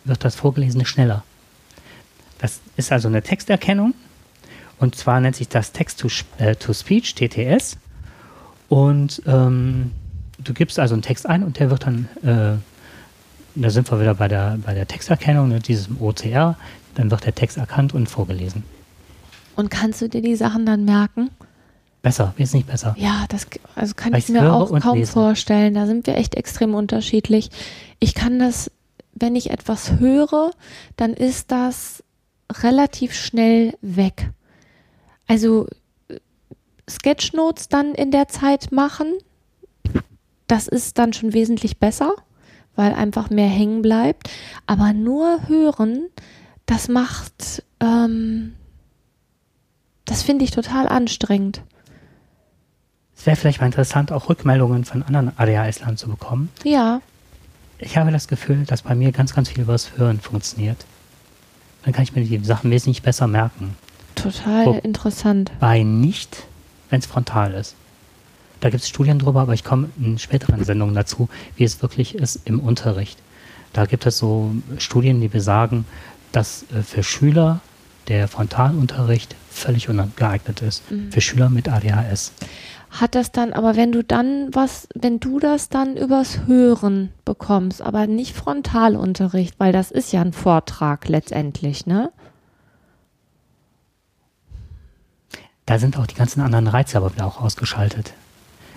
wird 0.05 0.23
das 0.23 0.35
Vorgelesene 0.35 0.85
schneller. 0.85 1.23
Das 2.37 2.61
ist 2.77 2.93
also 2.93 3.09
eine 3.09 3.21
Texterkennung 3.21 3.93
und 4.79 4.95
zwar 4.95 5.19
nennt 5.19 5.35
sich 5.35 5.49
das 5.49 5.71
Text-to-Speech, 5.71 7.15
TTS. 7.15 7.77
Und 8.69 9.21
ähm, 9.25 9.91
du 10.43 10.53
gibst 10.53 10.79
also 10.79 10.93
einen 10.93 11.01
Text 11.01 11.27
ein 11.27 11.43
und 11.43 11.59
der 11.59 11.69
wird 11.69 11.85
dann, 11.85 12.07
äh, 12.23 12.57
da 13.55 13.69
sind 13.69 13.91
wir 13.91 13.99
wieder 13.99 14.15
bei 14.15 14.27
der, 14.27 14.57
bei 14.63 14.73
der 14.73 14.87
Texterkennung, 14.87 15.49
ne, 15.49 15.59
diesem 15.59 16.01
OCR, 16.01 16.55
dann 16.95 17.11
wird 17.11 17.25
der 17.25 17.35
Text 17.35 17.57
erkannt 17.57 17.93
und 17.93 18.07
vorgelesen. 18.07 18.63
Und 19.55 19.69
kannst 19.69 20.01
du 20.01 20.07
dir 20.07 20.21
die 20.21 20.35
Sachen 20.35 20.65
dann 20.65 20.85
merken? 20.85 21.29
Besser, 22.01 22.33
wesentlich 22.37 22.65
besser. 22.65 22.95
Ja, 22.97 23.25
das 23.27 23.47
also 23.75 23.93
kann 23.93 24.13
Weil 24.13 24.19
ich 24.19 24.29
mir 24.29 24.53
auch 24.53 24.79
kaum 24.79 24.99
lese. 24.99 25.11
vorstellen. 25.11 25.73
Da 25.73 25.85
sind 25.85 26.07
wir 26.07 26.15
echt 26.15 26.35
extrem 26.35 26.73
unterschiedlich. 26.73 27.49
Ich 27.99 28.15
kann 28.15 28.39
das, 28.39 28.71
wenn 29.13 29.35
ich 29.35 29.49
etwas 29.49 29.99
höre, 29.99 30.51
dann 30.95 31.13
ist 31.13 31.51
das 31.51 32.01
relativ 32.49 33.13
schnell 33.13 33.73
weg. 33.81 34.29
Also 35.29 35.67
äh, 36.09 36.17
Sketchnotes 36.89 37.69
dann 37.69 37.93
in 37.93 38.11
der 38.11 38.27
Zeit 38.27 38.71
machen, 38.71 39.13
das 40.47 40.67
ist 40.67 40.97
dann 40.97 41.13
schon 41.13 41.33
wesentlich 41.33 41.77
besser, 41.77 42.15
weil 42.75 42.93
einfach 42.93 43.29
mehr 43.29 43.47
hängen 43.47 43.83
bleibt. 43.83 44.29
Aber 44.65 44.91
nur 44.91 45.47
hören, 45.47 46.07
das 46.65 46.87
macht, 46.89 47.63
ähm, 47.79 48.55
das 50.05 50.23
finde 50.23 50.43
ich 50.43 50.51
total 50.51 50.87
anstrengend. 50.87 51.61
Es 53.15 53.25
wäre 53.27 53.35
vielleicht 53.35 53.59
mal 53.59 53.67
interessant, 53.67 54.11
auch 54.11 54.27
Rückmeldungen 54.29 54.83
von 54.83 55.03
anderen 55.03 55.31
ADHS-Lern 55.37 55.97
zu 55.97 56.07
bekommen. 56.09 56.49
Ja, 56.63 57.01
Ich 57.77 57.97
habe 57.97 58.11
das 58.11 58.27
Gefühl, 58.27 58.65
dass 58.65 58.81
bei 58.81 58.95
mir 58.95 59.11
ganz, 59.11 59.35
ganz 59.35 59.49
viel 59.49 59.61
übers 59.61 59.95
Hören 59.97 60.19
funktioniert. 60.19 60.85
Dann 61.83 61.93
kann 61.93 62.03
ich 62.03 62.15
mir 62.15 62.23
die 62.23 62.43
Sachen 62.43 62.71
wesentlich 62.71 63.03
besser 63.03 63.27
merken. 63.27 63.77
Total 64.21 64.67
Oh. 64.67 64.79
interessant. 64.83 65.51
Bei 65.59 65.83
nicht, 65.83 66.43
wenn 66.89 66.99
es 66.99 67.05
frontal 67.05 67.53
ist. 67.53 67.75
Da 68.61 68.69
gibt 68.69 68.83
es 68.83 68.89
Studien 68.89 69.19
drüber, 69.19 69.41
aber 69.41 69.53
ich 69.53 69.63
komme 69.63 69.89
in 69.99 70.17
späteren 70.19 70.63
Sendungen 70.63 70.93
dazu, 70.95 71.29
wie 71.55 71.63
es 71.63 71.81
wirklich 71.81 72.15
ist 72.15 72.41
im 72.45 72.59
Unterricht. 72.59 73.17
Da 73.73 73.85
gibt 73.85 74.05
es 74.05 74.17
so 74.17 74.51
Studien, 74.79 75.21
die 75.21 75.27
besagen, 75.29 75.85
dass 76.31 76.63
äh, 76.75 76.81
für 76.81 77.03
Schüler 77.03 77.61
der 78.07 78.27
Frontalunterricht 78.27 79.35
völlig 79.51 79.87
ungeeignet 79.87 80.61
ist. 80.61 80.81
Für 81.11 81.21
Schüler 81.21 81.49
mit 81.49 81.69
ADHS. 81.69 82.31
Hat 82.89 83.13
das 83.13 83.31
dann, 83.31 83.53
aber 83.53 83.75
wenn 83.75 83.91
du 83.91 84.03
dann 84.03 84.49
was, 84.51 84.87
wenn 84.95 85.19
du 85.19 85.39
das 85.39 85.69
dann 85.69 85.95
übers 85.95 86.47
Hören 86.47 87.09
bekommst, 87.23 87.83
aber 87.83 88.07
nicht 88.07 88.35
Frontalunterricht, 88.35 89.53
weil 89.59 89.71
das 89.71 89.91
ist 89.91 90.11
ja 90.11 90.21
ein 90.21 90.33
Vortrag 90.33 91.07
letztendlich, 91.07 91.85
ne? 91.85 92.11
Da 95.69 95.77
sind 95.77 95.97
auch 95.97 96.07
die 96.07 96.15
ganzen 96.15 96.41
anderen 96.41 96.67
Reize 96.67 96.97
aber 96.97 97.13
wieder 97.13 97.27
auch 97.27 97.39
ausgeschaltet. 97.39 98.13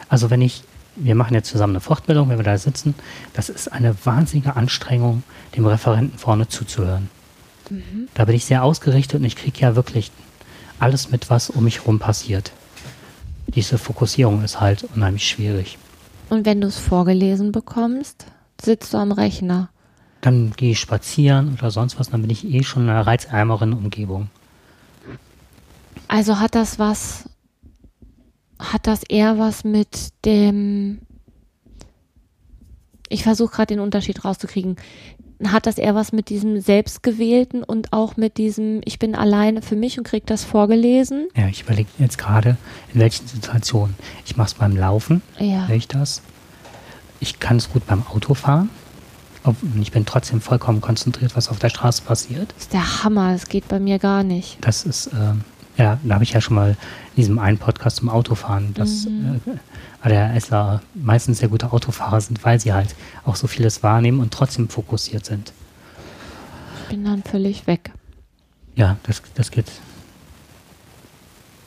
Also 0.08 0.28
wenn 0.28 0.42
ich 0.42 0.64
wir 0.94 1.14
machen 1.14 1.32
jetzt 1.32 1.48
zusammen 1.48 1.72
eine 1.72 1.80
Fortbildung, 1.80 2.28
wenn 2.28 2.38
wir 2.38 2.44
da 2.44 2.58
sitzen. 2.58 2.94
Das 3.32 3.48
ist 3.48 3.72
eine 3.72 3.94
wahnsinnige 4.04 4.56
Anstrengung, 4.56 5.22
dem 5.56 5.64
Referenten 5.64 6.18
vorne 6.18 6.48
zuzuhören. 6.48 7.08
Mhm. 7.70 8.08
Da 8.12 8.26
bin 8.26 8.34
ich 8.34 8.44
sehr 8.44 8.62
ausgerichtet 8.62 9.20
und 9.20 9.24
ich 9.24 9.36
kriege 9.36 9.58
ja 9.60 9.74
wirklich 9.74 10.10
alles 10.78 11.10
mit, 11.10 11.30
was 11.30 11.48
um 11.48 11.64
mich 11.64 11.80
herum 11.80 11.98
passiert. 11.98 12.52
Diese 13.46 13.78
Fokussierung 13.78 14.44
ist 14.44 14.60
halt 14.60 14.84
unheimlich 14.94 15.26
schwierig. 15.26 15.78
Und 16.28 16.44
wenn 16.44 16.60
du 16.60 16.66
es 16.66 16.78
vorgelesen 16.78 17.52
bekommst, 17.52 18.26
sitzt 18.60 18.92
du 18.92 18.98
am 18.98 19.12
Rechner? 19.12 19.70
Dann 20.20 20.52
gehe 20.56 20.72
ich 20.72 20.80
spazieren 20.80 21.54
oder 21.58 21.70
sonst 21.70 21.98
was, 21.98 22.10
dann 22.10 22.20
bin 22.20 22.30
ich 22.30 22.44
eh 22.44 22.62
schon 22.62 22.82
in 22.82 22.90
einer 22.90 23.06
reizärmeren 23.06 23.72
Umgebung. 23.72 24.28
Also 26.12 26.38
hat 26.38 26.54
das 26.54 26.78
was, 26.78 27.24
hat 28.58 28.86
das 28.86 29.02
eher 29.02 29.38
was 29.38 29.64
mit 29.64 30.10
dem, 30.26 30.98
ich 33.08 33.22
versuche 33.22 33.54
gerade 33.54 33.68
den 33.68 33.80
Unterschied 33.80 34.22
rauszukriegen, 34.22 34.76
hat 35.48 35.64
das 35.64 35.78
eher 35.78 35.94
was 35.94 36.12
mit 36.12 36.28
diesem 36.28 36.60
Selbstgewählten 36.60 37.64
und 37.64 37.94
auch 37.94 38.18
mit 38.18 38.36
diesem, 38.36 38.82
ich 38.84 38.98
bin 38.98 39.14
alleine 39.14 39.62
für 39.62 39.74
mich 39.74 39.96
und 39.96 40.04
kriege 40.04 40.26
das 40.26 40.44
vorgelesen? 40.44 41.28
Ja, 41.34 41.48
ich 41.48 41.62
überlege 41.62 41.88
jetzt 41.98 42.18
gerade, 42.18 42.58
in 42.92 43.00
welchen 43.00 43.26
Situationen. 43.26 43.94
Ich 44.26 44.36
mache 44.36 44.48
es 44.48 44.54
beim 44.54 44.76
Laufen, 44.76 45.22
ja. 45.38 45.66
ich 45.70 45.88
das. 45.88 46.20
Ich 47.20 47.40
kann 47.40 47.56
es 47.56 47.70
gut 47.72 47.86
beim 47.86 48.06
Autofahren. 48.06 48.68
Ich 49.80 49.92
bin 49.92 50.04
trotzdem 50.04 50.42
vollkommen 50.42 50.82
konzentriert, 50.82 51.34
was 51.36 51.48
auf 51.48 51.58
der 51.58 51.70
Straße 51.70 52.02
passiert. 52.02 52.52
Das 52.54 52.64
ist 52.64 52.72
der 52.74 53.02
Hammer, 53.02 53.32
das 53.32 53.48
geht 53.48 53.66
bei 53.66 53.80
mir 53.80 53.98
gar 53.98 54.22
nicht. 54.24 54.58
Das 54.60 54.84
ist, 54.84 55.06
äh, 55.06 55.32
ja, 55.76 55.98
da 56.02 56.14
habe 56.14 56.24
ich 56.24 56.32
ja 56.32 56.40
schon 56.40 56.54
mal 56.54 56.70
in 56.70 57.16
diesem 57.16 57.38
einen 57.38 57.58
Podcast 57.58 57.96
zum 57.96 58.08
Autofahren, 58.08 58.74
dass 58.74 59.06
mhm. 59.06 59.40
äh, 59.46 59.58
ADHSler 60.02 60.82
meistens 60.94 61.38
sehr 61.38 61.48
gute 61.48 61.72
Autofahrer 61.72 62.20
sind, 62.20 62.44
weil 62.44 62.60
sie 62.60 62.72
halt 62.72 62.94
auch 63.24 63.36
so 63.36 63.46
vieles 63.46 63.82
wahrnehmen 63.82 64.20
und 64.20 64.32
trotzdem 64.32 64.68
fokussiert 64.68 65.24
sind. 65.24 65.52
Ich 66.82 66.88
bin 66.88 67.04
dann 67.04 67.22
völlig 67.22 67.66
weg. 67.66 67.92
Ja, 68.74 68.96
das, 69.04 69.22
das 69.34 69.50
geht 69.50 69.70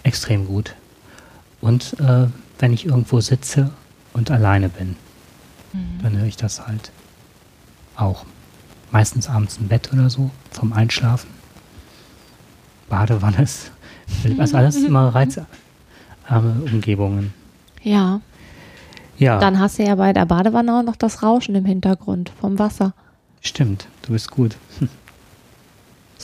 extrem 0.04 0.46
gut. 0.46 0.76
Und 1.62 2.00
äh, 2.00 2.28
wenn 2.60 2.74
ich 2.74 2.86
irgendwo 2.86 3.20
sitze 3.22 3.72
und 4.14 4.30
alleine 4.30 4.70
bin, 4.70 4.96
mhm. 5.74 6.00
dann 6.04 6.18
höre 6.18 6.28
ich 6.28 6.38
das 6.38 6.68
halt 6.68 6.92
auch. 7.96 8.26
Meistens 8.92 9.28
abends 9.28 9.58
im 9.58 9.68
Bett 9.68 9.92
oder 9.92 10.10
so, 10.10 10.30
vom 10.52 10.74
Einschlafen. 10.74 11.30
Badewanne 12.88 13.42
ist, 13.42 13.72
also 14.38 14.58
alles 14.58 14.76
immer 14.84 15.10
reizarme 15.10 15.48
Umgebungen. 16.72 17.34
Ja. 17.82 18.22
Ja. 19.18 19.40
Dann 19.40 19.60
hast 19.60 19.80
du 19.80 19.84
ja 19.84 19.96
bei 19.96 20.12
der 20.12 20.26
Badewanne 20.26 20.78
auch 20.78 20.84
noch 20.84 20.96
das 20.96 21.24
Rauschen 21.24 21.56
im 21.56 21.66
Hintergrund 21.66 22.32
vom 22.40 22.60
Wasser. 22.60 22.94
Stimmt, 23.42 23.88
du 24.02 24.14
bist 24.14 24.32
gut. 24.32 24.58
Hm. 24.80 24.90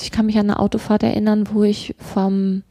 Ich 0.01 0.09
kann 0.09 0.25
mich 0.25 0.39
an 0.39 0.49
eine 0.49 0.57
Autofahrt 0.59 1.03
erinnern, 1.03 1.49
wo 1.51 1.63
ich 1.63 1.93
vom, 1.99 2.63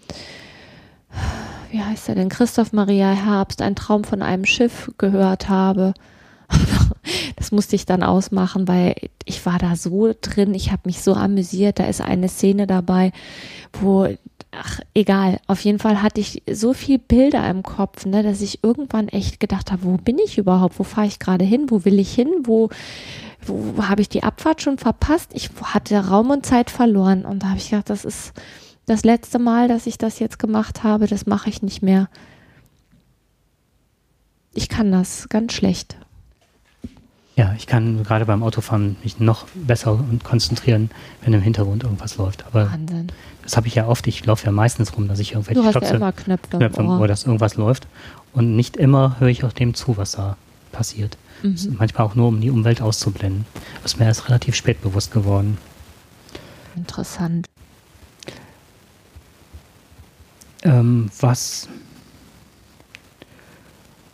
wie 1.71 1.81
heißt 1.81 2.09
er 2.09 2.17
denn, 2.17 2.29
Christoph 2.29 2.73
Maria 2.73 3.13
Herbst, 3.13 3.63
ein 3.63 3.77
Traum 3.77 4.03
von 4.05 4.23
einem 4.23 4.45
Schiff 4.47 4.91
gehört 4.99 5.49
habe. 5.49 5.95
Das 7.37 7.53
musste 7.53 7.75
ich 7.75 7.87
dann 7.87 8.03
ausmachen, 8.03 8.69
weil 8.69 8.95
ich 9.25 9.47
war 9.47 9.59
da 9.59 9.75
so 9.75 10.13
drin, 10.21 10.53
ich 10.53 10.73
habe 10.73 10.83
mich 10.85 11.01
so 11.01 11.15
amüsiert. 11.15 11.79
Da 11.79 11.85
ist 11.85 12.03
eine 12.03 12.29
Szene 12.29 12.67
dabei, 12.67 13.13
wo 13.73 14.09
ach, 14.53 14.81
egal. 14.95 15.41
Auf 15.47 15.61
jeden 15.65 15.79
Fall 15.79 16.03
hatte 16.03 16.21
ich 16.21 16.43
so 16.51 16.73
viel 16.73 16.99
Bilder 16.99 17.49
im 17.49 17.63
Kopf, 17.63 18.07
ne, 18.07 18.23
dass 18.23 18.41
ich 18.41 18.63
irgendwann 18.63 19.09
echt 19.09 19.41
gedacht 19.41 19.71
habe, 19.71 19.85
wo 19.85 19.97
bin 19.97 20.19
ich 20.19 20.39
überhaupt? 20.39 20.79
Wo 20.79 20.85
fahre 20.85 21.07
ich 21.07 21.19
gerade 21.19 21.45
hin? 21.45 21.67
Wo 21.69 21.85
will 21.85 21.99
ich 21.99 22.13
hin? 22.13 22.29
Wo, 22.43 22.69
wo, 23.47 23.87
habe 23.87 24.03
ich 24.03 24.09
die 24.09 24.23
Abfahrt 24.23 24.63
schon 24.63 24.79
verpasst? 24.79 25.31
Ich 25.35 25.51
hatte 25.63 26.09
Raum 26.09 26.31
und 26.31 26.47
Zeit 26.47 26.71
verloren. 26.71 27.25
Und 27.25 27.43
da 27.43 27.49
habe 27.49 27.59
ich 27.59 27.71
gedacht, 27.71 27.91
das 27.91 28.05
ist 28.05 28.33
das 28.87 29.05
letzte 29.05 29.39
Mal, 29.39 29.69
dass 29.69 29.87
ich 29.87 29.99
das 29.99 30.19
jetzt 30.19 30.39
gemacht 30.39 30.83
habe. 30.83 31.07
Das 31.07 31.27
mache 31.27 31.49
ich 31.49 31.63
nicht 31.63 31.83
mehr. 31.83 32.09
Ich 34.53 34.69
kann 34.69 34.91
das 34.91 35.29
ganz 35.29 35.53
schlecht. 35.53 35.97
Ja, 37.37 37.55
ich 37.57 37.67
kann 37.67 38.03
gerade 38.03 38.27
beim 38.27 38.43
Autofahren 38.43 38.97
mich 39.03 39.21
noch 39.21 39.47
besser 39.55 40.05
konzentrieren, 40.25 40.91
wenn 41.23 41.33
im 41.33 41.41
Hintergrund 41.41 41.85
irgendwas 41.85 42.19
läuft. 42.19 42.45
Aber 42.47 42.71
Wahnsinn. 42.71 43.13
Das 43.51 43.57
habe 43.57 43.67
ich 43.67 43.75
ja 43.75 43.89
oft. 43.89 44.07
Ich 44.07 44.25
laufe 44.25 44.47
ja 44.47 44.53
meistens 44.53 44.97
rum, 44.97 45.09
dass 45.09 45.19
ich 45.19 45.33
irgendwelche 45.33 45.61
du 45.61 45.67
hast 45.67 45.73
Klöpse, 45.73 45.99
ja 45.99 46.13
Knöpfe, 46.13 46.57
Knöpfe 46.57 46.85
Ohr, 46.85 47.09
dass 47.09 47.25
irgendwas 47.25 47.57
läuft. 47.57 47.89
Und 48.33 48.55
nicht 48.55 48.77
immer 48.77 49.17
höre 49.19 49.29
ich 49.29 49.43
auch 49.43 49.53
dem 49.53 49.75
zu, 49.75 49.97
was 49.97 50.13
da 50.13 50.37
passiert. 50.71 51.19
Mhm. 51.43 51.77
Manchmal 51.77 52.07
auch 52.07 52.15
nur, 52.15 52.29
um 52.29 52.41
die 52.41 52.51
Umwelt 52.51 52.81
auszublenden. 52.81 53.47
Das 53.83 53.95
ist 53.95 53.99
mir 53.99 54.05
erst 54.05 54.29
relativ 54.29 54.55
spät 54.55 54.81
bewusst 54.83 55.11
geworden. 55.11 55.59
Interessant. 56.77 57.49
Ähm, 60.63 61.11
was 61.19 61.69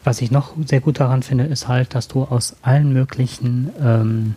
was 0.03 0.23
ich 0.23 0.31
noch 0.31 0.53
sehr 0.65 0.81
gut 0.81 1.01
daran 1.01 1.23
finde, 1.25 1.45
ist 1.45 1.69
halt, 1.69 1.95
dass 1.95 2.09
du 2.09 2.23
aus 2.23 2.57
allen 2.63 2.93
möglichen 2.93 3.71
ähm, 3.83 4.35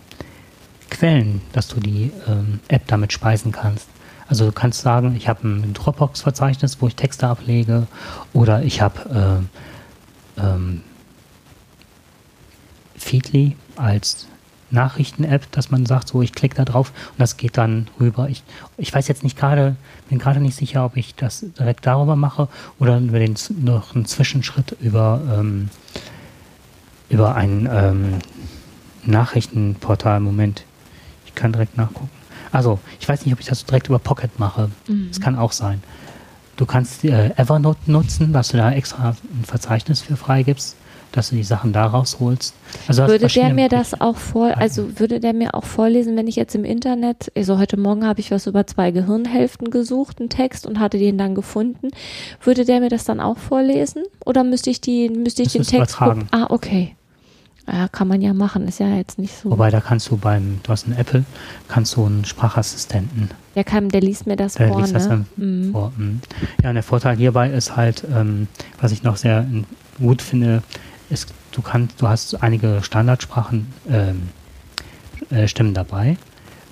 Quellen, 0.90 1.42
dass 1.54 1.68
du 1.68 1.80
die 1.80 2.12
ähm, 2.28 2.60
App 2.68 2.88
damit 2.88 3.14
speisen 3.14 3.52
kannst. 3.52 3.88
Also 4.30 4.46
du 4.46 4.52
kannst 4.52 4.82
sagen, 4.82 5.16
ich 5.18 5.28
habe 5.28 5.48
ein 5.48 5.74
Dropbox-Verzeichnis, 5.74 6.78
wo 6.80 6.88
ich 6.88 6.96
Texte 6.96 7.28
ablege, 7.28 7.88
oder 8.32 8.62
ich 8.62 8.80
habe 8.80 9.42
äh, 10.38 10.42
ähm, 10.42 10.82
Feedly 12.96 13.56
als 13.76 14.28
Nachrichten-App, 14.70 15.52
dass 15.52 15.72
man 15.72 15.88
sagt, 15.88 16.10
so 16.10 16.22
ich 16.22 16.34
klicke 16.34 16.56
da 16.56 16.64
drauf 16.64 16.94
und 17.12 17.20
das 17.20 17.38
geht 17.38 17.58
dann 17.58 17.88
rüber. 18.00 18.30
Ich, 18.30 18.44
ich 18.78 18.94
weiß 18.94 19.08
jetzt 19.08 19.24
nicht 19.24 19.36
gerade, 19.36 19.76
bin 20.10 20.20
gerade 20.20 20.40
nicht 20.40 20.56
sicher, 20.56 20.86
ob 20.86 20.96
ich 20.96 21.16
das 21.16 21.44
direkt 21.58 21.88
darüber 21.88 22.16
mache 22.16 22.50
oder 22.78 23.00
über 23.00 23.18
den 23.18 23.36
noch 23.64 23.96
einen 23.96 24.06
Zwischenschritt 24.06 24.78
über, 24.80 25.22
ähm, 25.40 25.70
über 27.10 27.34
ein 27.34 27.68
ähm, 27.72 28.20
Nachrichtenportal. 29.06 30.20
Moment, 30.20 30.66
ich 31.26 31.34
kann 31.34 31.52
direkt 31.52 31.78
nachgucken. 31.78 32.19
Also, 32.52 32.80
ich 33.00 33.08
weiß 33.08 33.26
nicht, 33.26 33.34
ob 33.34 33.40
ich 33.40 33.48
das 33.48 33.66
direkt 33.66 33.88
über 33.88 34.00
Pocket 34.00 34.40
mache. 34.40 34.70
Mhm. 34.88 35.08
Das 35.10 35.20
kann 35.20 35.38
auch 35.38 35.52
sein. 35.52 35.82
Du 36.58 36.66
kannst 36.66 37.06
äh, 37.06 37.32
Evernote 37.38 37.90
nutzen, 37.90 38.34
dass 38.34 38.50
du 38.50 38.58
da 38.58 38.72
extra 38.72 39.10
ein 39.10 39.46
Verzeichnis 39.46 40.02
für 40.02 40.18
freigibst 40.18 40.76
dass 41.12 41.30
du 41.30 41.36
die 41.36 41.44
Sachen 41.44 41.74
da 41.74 41.86
rausholst. 41.86 42.54
Also 42.88 43.08
würde 43.08 43.28
der 43.28 43.54
mir 43.54 43.70
das 43.70 44.00
auch 44.00 44.18
vor, 44.18 44.58
also 44.58 45.00
würde 45.00 45.20
der 45.20 45.34
mir 45.34 45.54
auch 45.54 45.64
vorlesen, 45.64 46.16
wenn 46.16 46.28
ich 46.28 46.36
jetzt 46.36 46.56
im 46.56 46.64
Internet, 46.64 47.32
also 47.36 47.58
heute 47.58 47.78
Morgen 47.78 48.06
habe 48.06 48.20
ich 48.20 48.32
was 48.32 48.48
über 48.48 48.68
zwei 48.68 48.92
Gehirnhälften 48.92 49.72
gesucht, 49.72 50.20
einen 50.20 50.30
Text 50.30 50.66
und 50.66 50.80
hatte 50.80 50.98
den 50.98 51.18
dann 51.18 51.36
gefunden, 51.36 51.90
würde 52.44 52.66
der 52.66 52.80
mir 52.80 52.90
das 52.90 53.06
dann 53.06 53.20
auch 53.20 53.38
vorlesen? 53.38 54.04
Oder 54.26 54.44
müsste 54.44 54.70
ich 54.70 54.82
die, 54.82 55.10
müsste 55.10 55.42
ich 55.42 55.54
das 55.54 55.54
den 55.54 55.64
Text 55.64 55.96
übertragen. 55.96 56.28
Ah, 56.32 56.48
okay. 56.50 56.96
Ja, 57.72 57.88
kann 57.88 58.08
man 58.08 58.22
ja 58.22 58.34
machen, 58.34 58.68
ist 58.68 58.80
ja 58.80 58.96
jetzt 58.96 59.20
nicht 59.20 59.36
so. 59.38 59.52
Wobei, 59.52 59.70
da 59.70 59.80
kannst 59.80 60.10
du 60.10 60.18
beim, 60.18 60.60
du 60.64 60.72
hast 60.72 60.86
einen 60.86 60.98
Apple, 60.98 61.24
kannst 61.68 61.96
du 61.96 62.06
einen 62.06 62.26
Sprachassistenten. 62.26 63.30
Der 63.56 63.64
kann, 63.64 63.90
der 63.90 64.02
liest 64.02 64.26
mir 64.26 64.36
das 64.36 64.54
der 64.54 64.70
vor, 64.70 64.80
liest 64.80 64.94
ne? 64.94 65.00
Das 65.00 65.08
dann 65.08 65.26
mhm. 65.36 65.72
vor. 65.72 65.94
Mhm. 65.98 66.22
Ja, 66.64 66.70
und 66.70 66.76
der 66.76 66.84
Vorteil 66.84 67.18
hierbei 67.18 67.50
ist 67.50 67.76
halt, 67.76 68.04
ähm, 68.14 68.48
was 68.82 68.92
ich 68.92 69.04
noch 69.04 69.18
sehr 69.18 69.46
gut 70.00 70.22
finde, 70.22 70.64
es, 71.10 71.28
du 71.52 71.62
kannst, 71.62 72.02
du 72.02 72.08
hast 72.08 72.42
einige 72.42 72.82
Standardsprachen 72.82 73.68
ähm, 73.90 74.30
äh, 75.30 75.48
Stimmen 75.48 75.74
dabei, 75.74 76.18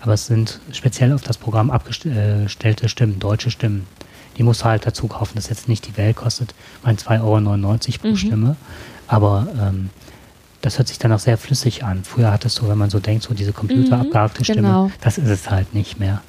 aber 0.02 0.14
es 0.14 0.28
sind 0.28 0.62
speziell 0.72 1.14
auf 1.14 1.22
das 1.22 1.38
Programm 1.38 1.70
abgestellte 1.70 2.90
Stimmen, 2.90 3.20
deutsche 3.20 3.52
Stimmen. 3.52 3.88
Die 4.38 4.44
musst 4.44 4.62
du 4.62 4.66
halt 4.66 4.86
dazu 4.86 5.08
kaufen, 5.08 5.34
das 5.36 5.50
jetzt 5.50 5.68
nicht 5.68 5.88
die 5.88 5.98
Welt 5.98 6.16
kostet, 6.16 6.54
mein 6.84 6.98
2,99 6.98 7.22
Euro 7.22 7.38
pro 8.00 8.08
mhm. 8.10 8.18
Stimme, 8.18 8.56
aber 9.08 9.48
ähm, 9.60 9.90
das 10.62 10.78
hört 10.78 10.88
sich 10.88 11.00
dann 11.00 11.12
auch 11.12 11.20
sehr 11.20 11.38
flüssig 11.38 11.84
an. 11.84 12.04
Früher 12.04 12.32
hattest 12.32 12.60
du, 12.60 12.68
wenn 12.68 12.78
man 12.78 12.90
so 12.90 13.00
denkt, 13.00 13.24
so 13.24 13.34
diese 13.34 13.54
computerabgehakte 13.54 14.42
mhm, 14.42 14.44
Stimme, 14.44 14.68
genau. 14.68 14.92
das 15.02 15.18
ist 15.18 15.30
es 15.30 15.50
halt 15.50 15.74
nicht 15.74 16.00
mehr. 16.00 16.22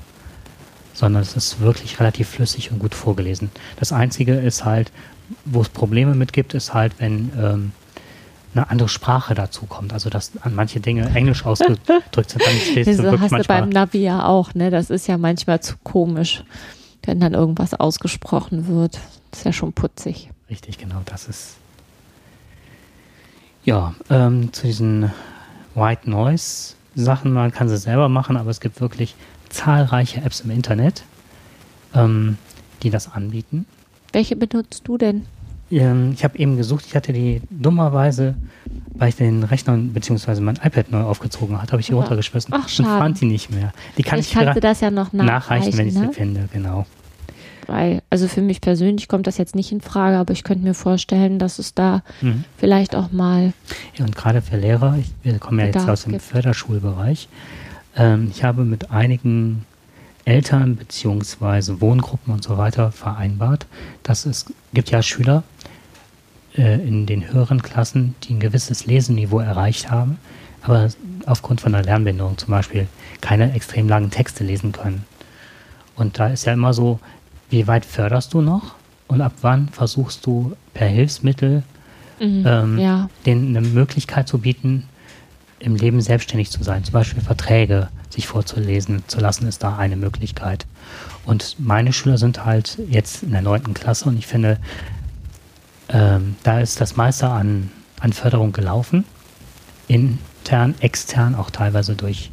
Sondern 0.93 1.23
es 1.23 1.37
ist 1.37 1.61
wirklich 1.61 2.01
relativ 2.01 2.29
flüssig 2.29 2.71
und 2.73 2.81
gut 2.81 2.95
vorgelesen. 2.95 3.51
Das 3.79 3.93
Einzige 3.93 4.35
ist 4.35 4.65
halt, 4.65 4.93
wo 5.45 5.61
es 5.61 5.69
Probleme 5.69 6.15
mit 6.15 6.33
gibt, 6.33 6.55
ist 6.55 6.75
halt, 6.75 6.95
wenn 6.99 7.31
ähm, 7.39 7.73
eine 8.55 8.71
andere 8.71 8.89
Sprache 8.89 9.35
dazu 9.35 9.67
kommt. 9.67 9.93
Also 9.93 10.11
dass 10.11 10.33
an 10.41 10.55
manche 10.55 10.81
Dinge 10.81 11.09
Englisch 11.15 11.45
ausgedrückt 11.47 12.31
sind, 12.31 12.43
dann 12.43 12.55
stehst 12.71 12.99
du 12.99 13.03
wirklich 13.05 13.21
hast 13.23 13.31
manchmal. 13.31 13.59
Du 13.59 13.65
beim 13.65 13.69
Navi 13.71 13.99
ja 13.99 14.25
auch, 14.27 14.55
ne? 14.55 14.71
Das 14.71 14.91
ist 14.91 15.07
ja 15.07 15.19
manchmal 15.19 15.61
zu 15.61 15.77
komisch, 15.83 16.45
wenn 17.05 17.21
dann 17.21 17.35
irgendwas 17.35 17.75
ausgesprochen 17.75 18.69
wird. 18.69 18.99
Das 19.31 19.41
ist 19.41 19.45
ja 19.45 19.53
schon 19.53 19.73
putzig. 19.73 20.31
Richtig, 20.51 20.79
genau, 20.79 21.03
das 21.05 21.29
ist. 21.29 21.57
Ja, 23.69 23.93
ähm, 24.09 24.51
zu 24.55 24.67
diesen 24.67 25.11
White 25.75 26.09
Noise 26.09 26.73
Sachen, 26.95 27.35
man 27.35 27.53
kann 27.53 27.69
sie 27.69 27.77
selber 27.77 28.09
machen, 28.09 28.39
aber 28.39 28.49
es 28.49 28.61
gibt 28.61 28.81
wirklich 28.81 29.15
zahlreiche 29.51 30.23
Apps 30.23 30.41
im 30.41 30.51
Internet, 30.53 31.05
ähm, 31.95 32.39
die 32.83 32.89
das 32.89 33.13
anbieten. 33.13 33.67
Welche 34.15 34.37
benutzt 34.37 34.89
du 34.89 34.97
denn? 34.97 35.27
ähm, 35.71 36.13
ich 36.15 36.25
habe 36.25 36.39
eben 36.39 36.57
gesucht, 36.57 36.87
ich 36.87 36.97
hatte 36.97 37.13
die 37.13 37.43
dummerweise, 37.51 38.37
weil 38.95 39.11
ich 39.11 39.17
den 39.17 39.43
Rechner 39.43 39.77
bzw. 39.77 40.41
mein 40.41 40.57
iPad 40.57 40.91
neu 40.91 41.03
aufgezogen 41.03 41.61
hat, 41.61 41.71
habe 41.71 41.81
ich 41.83 41.89
die 41.89 41.93
Ja. 41.93 41.99
runtergeschmissen 41.99 42.55
Ach, 42.55 42.63
und 42.63 42.71
schade. 42.71 42.89
fand 42.99 43.21
die 43.21 43.27
nicht 43.27 43.51
mehr. 43.51 43.75
Die 43.99 44.03
kann 44.03 44.13
Vielleicht 44.23 44.31
ich 44.31 44.35
kannst 44.35 44.57
du 44.57 44.61
das 44.61 44.81
ja 44.81 44.91
noch 44.91 45.13
nachreichen, 45.13 45.27
nachreichen, 45.75 45.79
wenn 45.79 45.89
ich 45.89 45.95
ne? 45.95 46.07
sie 46.09 46.15
finde, 46.15 46.49
genau. 46.55 46.87
Weil, 47.69 48.03
also 48.09 48.29
für 48.29 48.41
mich 48.41 48.61
persönlich 48.63 49.09
kommt 49.09 49.27
das 49.27 49.37
jetzt 49.37 49.55
nicht 49.55 49.71
in 49.73 49.81
Frage, 49.83 50.17
aber 50.17 50.33
ich 50.33 50.43
könnte 50.43 50.65
mir 50.65 50.73
vorstellen, 50.75 51.39
dass 51.39 51.59
es 51.59 51.75
da 51.75 52.03
Mhm. 52.23 52.45
vielleicht 52.57 52.97
auch 52.97 53.13
mal 53.13 53.53
Ja, 53.97 54.07
und 54.07 54.17
gerade 54.17 54.41
für 54.43 54.57
Lehrer, 54.57 54.97
ich, 54.99 55.11
wir 55.23 55.39
kommen 55.39 55.61
ja 55.61 55.67
jetzt 55.67 55.89
aus 55.89 56.05
dem 56.05 56.13
gibt. 56.13 56.25
Förderschulbereich, 56.25 57.29
ähm, 57.97 58.29
ich 58.31 58.43
habe 58.43 58.65
mit 58.65 58.91
einigen 58.91 59.67
Eltern 60.25 60.77
beziehungsweise 60.77 61.81
Wohngruppen 61.81 62.33
und 62.33 62.43
so 62.43 62.57
weiter 62.59 62.91
vereinbart, 62.91 63.67
dass 64.03 64.25
es 64.27 64.47
gibt 64.73 64.91
ja 64.91 65.03
Schüler 65.03 65.43
äh, 66.57 66.75
in 66.87 67.05
den 67.05 67.31
höheren 67.33 67.63
Klassen, 67.63 68.15
die 68.25 68.35
ein 68.35 68.41
gewisses 68.41 68.87
Leseniveau 68.87 69.41
erreicht 69.41 69.91
haben, 69.91 70.17
aber 70.63 70.89
aufgrund 71.27 71.61
von 71.61 71.75
einer 71.75 71.85
Lernbehinderung 71.85 72.39
zum 72.39 72.51
Beispiel 72.51 72.87
keine 73.21 73.53
extrem 73.53 73.89
langen 73.89 74.11
Texte 74.11 74.43
lesen 74.43 74.73
können. 74.73 75.05
Und 75.97 76.19
da 76.19 76.29
ist 76.29 76.45
ja 76.47 76.53
immer 76.53 76.73
so, 76.73 77.01
wie 77.51 77.67
weit 77.67 77.85
förderst 77.85 78.35
du 78.35 78.41
noch 78.41 78.75
und 79.07 79.21
ab 79.21 79.33
wann 79.43 79.69
versuchst 79.69 80.25
du 80.27 80.55
per 80.75 80.89
Hilfsmittel 80.89 81.63
Mhm. 82.21 82.45
ähm, 82.47 82.79
ja, 82.79 83.09
denen 83.27 83.57
eine 83.57 83.67
Möglichkeit 83.67 84.29
zu 84.29 84.39
bieten, 84.39 84.89
im 85.61 85.77
Leben 85.77 86.01
selbstständig 86.01 86.51
zu 86.51 86.63
sein. 86.63 86.85
Zum 86.85 86.93
Beispiel 86.93 87.23
Verträge 87.23 87.89
sich 88.11 88.27
vorzulesen 88.27 89.03
zu 89.07 89.21
lassen, 89.21 89.47
ist 89.47 89.63
da 89.63 89.77
eine 89.77 89.97
Möglichkeit. 89.97 90.67
Und 91.25 91.57
meine 91.59 91.93
Schüler 91.93 92.19
sind 92.19 92.45
halt 92.45 92.79
jetzt 92.89 93.23
in 93.23 93.33
der 93.33 93.43
neunten 93.43 93.75
Klasse 93.75 94.09
und 94.09 94.19
ich 94.19 94.27
finde, 94.27 94.59
ähm, 95.89 96.37
da 96.43 96.61
ist 96.61 96.81
das 96.81 96.97
meiste 96.97 97.29
an, 97.29 97.71
an 98.01 98.13
Förderung 98.13 98.53
gelaufen. 98.53 99.05
Intern, 99.89 100.75
extern, 100.81 101.35
auch 101.35 101.51
teilweise 101.51 101.95
durch 101.95 102.31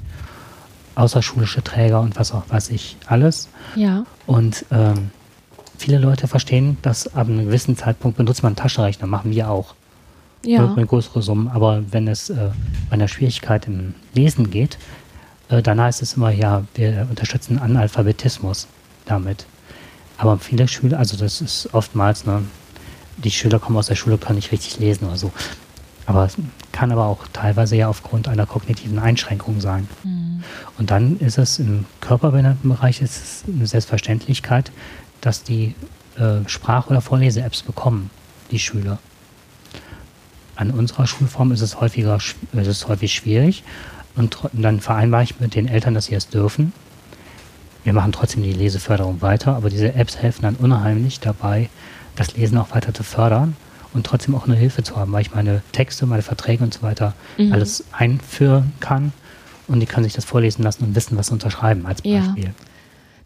außerschulische 0.95 1.63
Träger 1.63 2.01
und 2.01 2.17
was 2.17 2.31
auch 2.31 2.43
weiß 2.49 2.69
ich 2.69 2.97
alles. 3.05 3.49
ja, 3.75 4.05
Und 4.25 4.65
ähm, 4.71 5.11
viele 5.77 5.97
Leute 5.99 6.27
verstehen, 6.27 6.77
dass 6.81 7.13
ab 7.15 7.27
einem 7.27 7.45
gewissen 7.45 7.77
Zeitpunkt 7.77 8.17
benutzt 8.17 8.43
man 8.43 8.51
einen 8.51 8.55
Taschenrechner, 8.55 9.07
machen 9.07 9.31
wir 9.31 9.49
auch 9.49 9.75
ja, 10.43 10.61
mit, 10.61 10.77
mit 10.77 10.87
größere 10.87 11.21
Summen. 11.21 11.47
Aber 11.49 11.83
wenn 11.91 12.07
es 12.07 12.29
äh, 12.29 12.51
bei 12.89 12.93
einer 12.93 13.07
Schwierigkeit 13.07 13.67
im 13.67 13.93
Lesen 14.13 14.49
geht, 14.49 14.77
äh, 15.49 15.61
dann 15.61 15.81
heißt 15.81 16.01
es 16.01 16.13
immer, 16.13 16.31
ja, 16.31 16.63
wir 16.75 17.07
unterstützen 17.09 17.59
Analphabetismus 17.59 18.67
damit. 19.05 19.45
Aber 20.17 20.37
viele 20.37 20.67
Schüler, 20.67 20.97
also 20.99 21.17
das 21.17 21.41
ist 21.41 21.73
oftmals, 21.73 22.25
ne, 22.25 22.43
die 23.17 23.31
Schüler 23.31 23.59
kommen 23.59 23.77
aus 23.77 23.87
der 23.87 23.95
Schule, 23.95 24.17
können 24.17 24.37
nicht 24.37 24.51
richtig 24.51 24.79
lesen 24.79 25.07
oder 25.07 25.17
so. 25.17 25.31
Aber 26.05 26.25
es 26.25 26.35
kann 26.71 26.91
aber 26.91 27.05
auch 27.05 27.25
teilweise 27.33 27.75
ja 27.75 27.87
aufgrund 27.87 28.27
einer 28.27 28.45
kognitiven 28.45 28.99
Einschränkung 28.99 29.59
sein. 29.59 29.87
Mhm. 30.03 30.43
Und 30.77 30.91
dann 30.91 31.17
ist 31.19 31.37
es 31.37 31.59
im 31.59 31.85
Körperbehindertenbereich 32.01 33.01
ist 33.01 33.15
es 33.15 33.43
eine 33.47 33.65
Selbstverständlichkeit, 33.65 34.71
dass 35.21 35.43
die 35.43 35.73
äh, 36.17 36.47
Sprach- 36.47 36.89
oder 36.89 37.01
Vorlese-Apps 37.01 37.63
bekommen, 37.63 38.11
die 38.51 38.59
Schüler. 38.59 38.99
An 40.55 40.71
unserer 40.71 41.07
Schulform 41.07 41.51
ist 41.51 41.61
es 41.61 41.81
häufiger, 41.81 42.17
ist 42.17 42.67
es 42.67 42.87
häufig 42.87 43.13
schwierig. 43.13 43.63
Und 44.15 44.37
dann 44.53 44.79
vereinbare 44.79 45.23
ich 45.23 45.39
mit 45.39 45.55
den 45.55 45.67
Eltern, 45.67 45.93
dass 45.93 46.05
sie 46.05 46.15
es 46.15 46.29
dürfen. 46.29 46.71
Wir 47.83 47.93
machen 47.93 48.11
trotzdem 48.11 48.43
die 48.43 48.53
Leseförderung 48.53 49.21
weiter, 49.21 49.55
aber 49.55 49.69
diese 49.69 49.93
Apps 49.93 50.17
helfen 50.17 50.43
dann 50.43 50.55
unheimlich 50.55 51.19
dabei, 51.19 51.69
das 52.15 52.35
Lesen 52.35 52.57
auch 52.57 52.73
weiter 52.73 52.93
zu 52.93 53.03
fördern 53.03 53.55
und 53.95 54.05
trotzdem 54.05 54.35
auch 54.35 54.45
eine 54.45 54.55
Hilfe 54.55 54.83
zu 54.83 54.95
haben, 54.95 55.11
weil 55.11 55.21
ich 55.21 55.33
meine 55.33 55.61
Texte, 55.71 56.05
meine 56.05 56.21
Verträge 56.21 56.63
und 56.63 56.73
so 56.73 56.81
weiter 56.81 57.13
Mhm. 57.37 57.51
alles 57.53 57.83
einführen 57.91 58.73
kann 58.79 59.11
und 59.67 59.79
die 59.79 59.85
können 59.85 60.03
sich 60.03 60.13
das 60.13 60.25
vorlesen 60.25 60.63
lassen 60.63 60.83
und 60.83 60.95
wissen, 60.95 61.17
was 61.17 61.27
sie 61.27 61.33
unterschreiben 61.33 61.85
als 61.85 62.01
Ja. 62.03 62.19
Beispiel. 62.19 62.53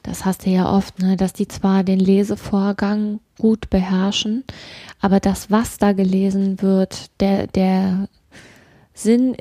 Das 0.03 0.23
hast 0.23 0.45
du 0.45 0.49
ja 0.49 0.71
oft, 0.71 0.99
ne, 0.99 1.17
dass 1.17 1.33
die 1.33 1.47
zwar 1.49 1.83
den 1.83 1.99
Lesevorgang 1.99 3.19
gut 3.37 3.69
beherrschen, 3.69 4.45
aber 5.01 5.19
das, 5.19 5.51
was 5.51 5.77
da 5.77 5.91
gelesen 5.91 6.61
wird, 6.61 7.09
der, 7.19 7.47
der 7.47 8.07
Sinn 8.93 9.35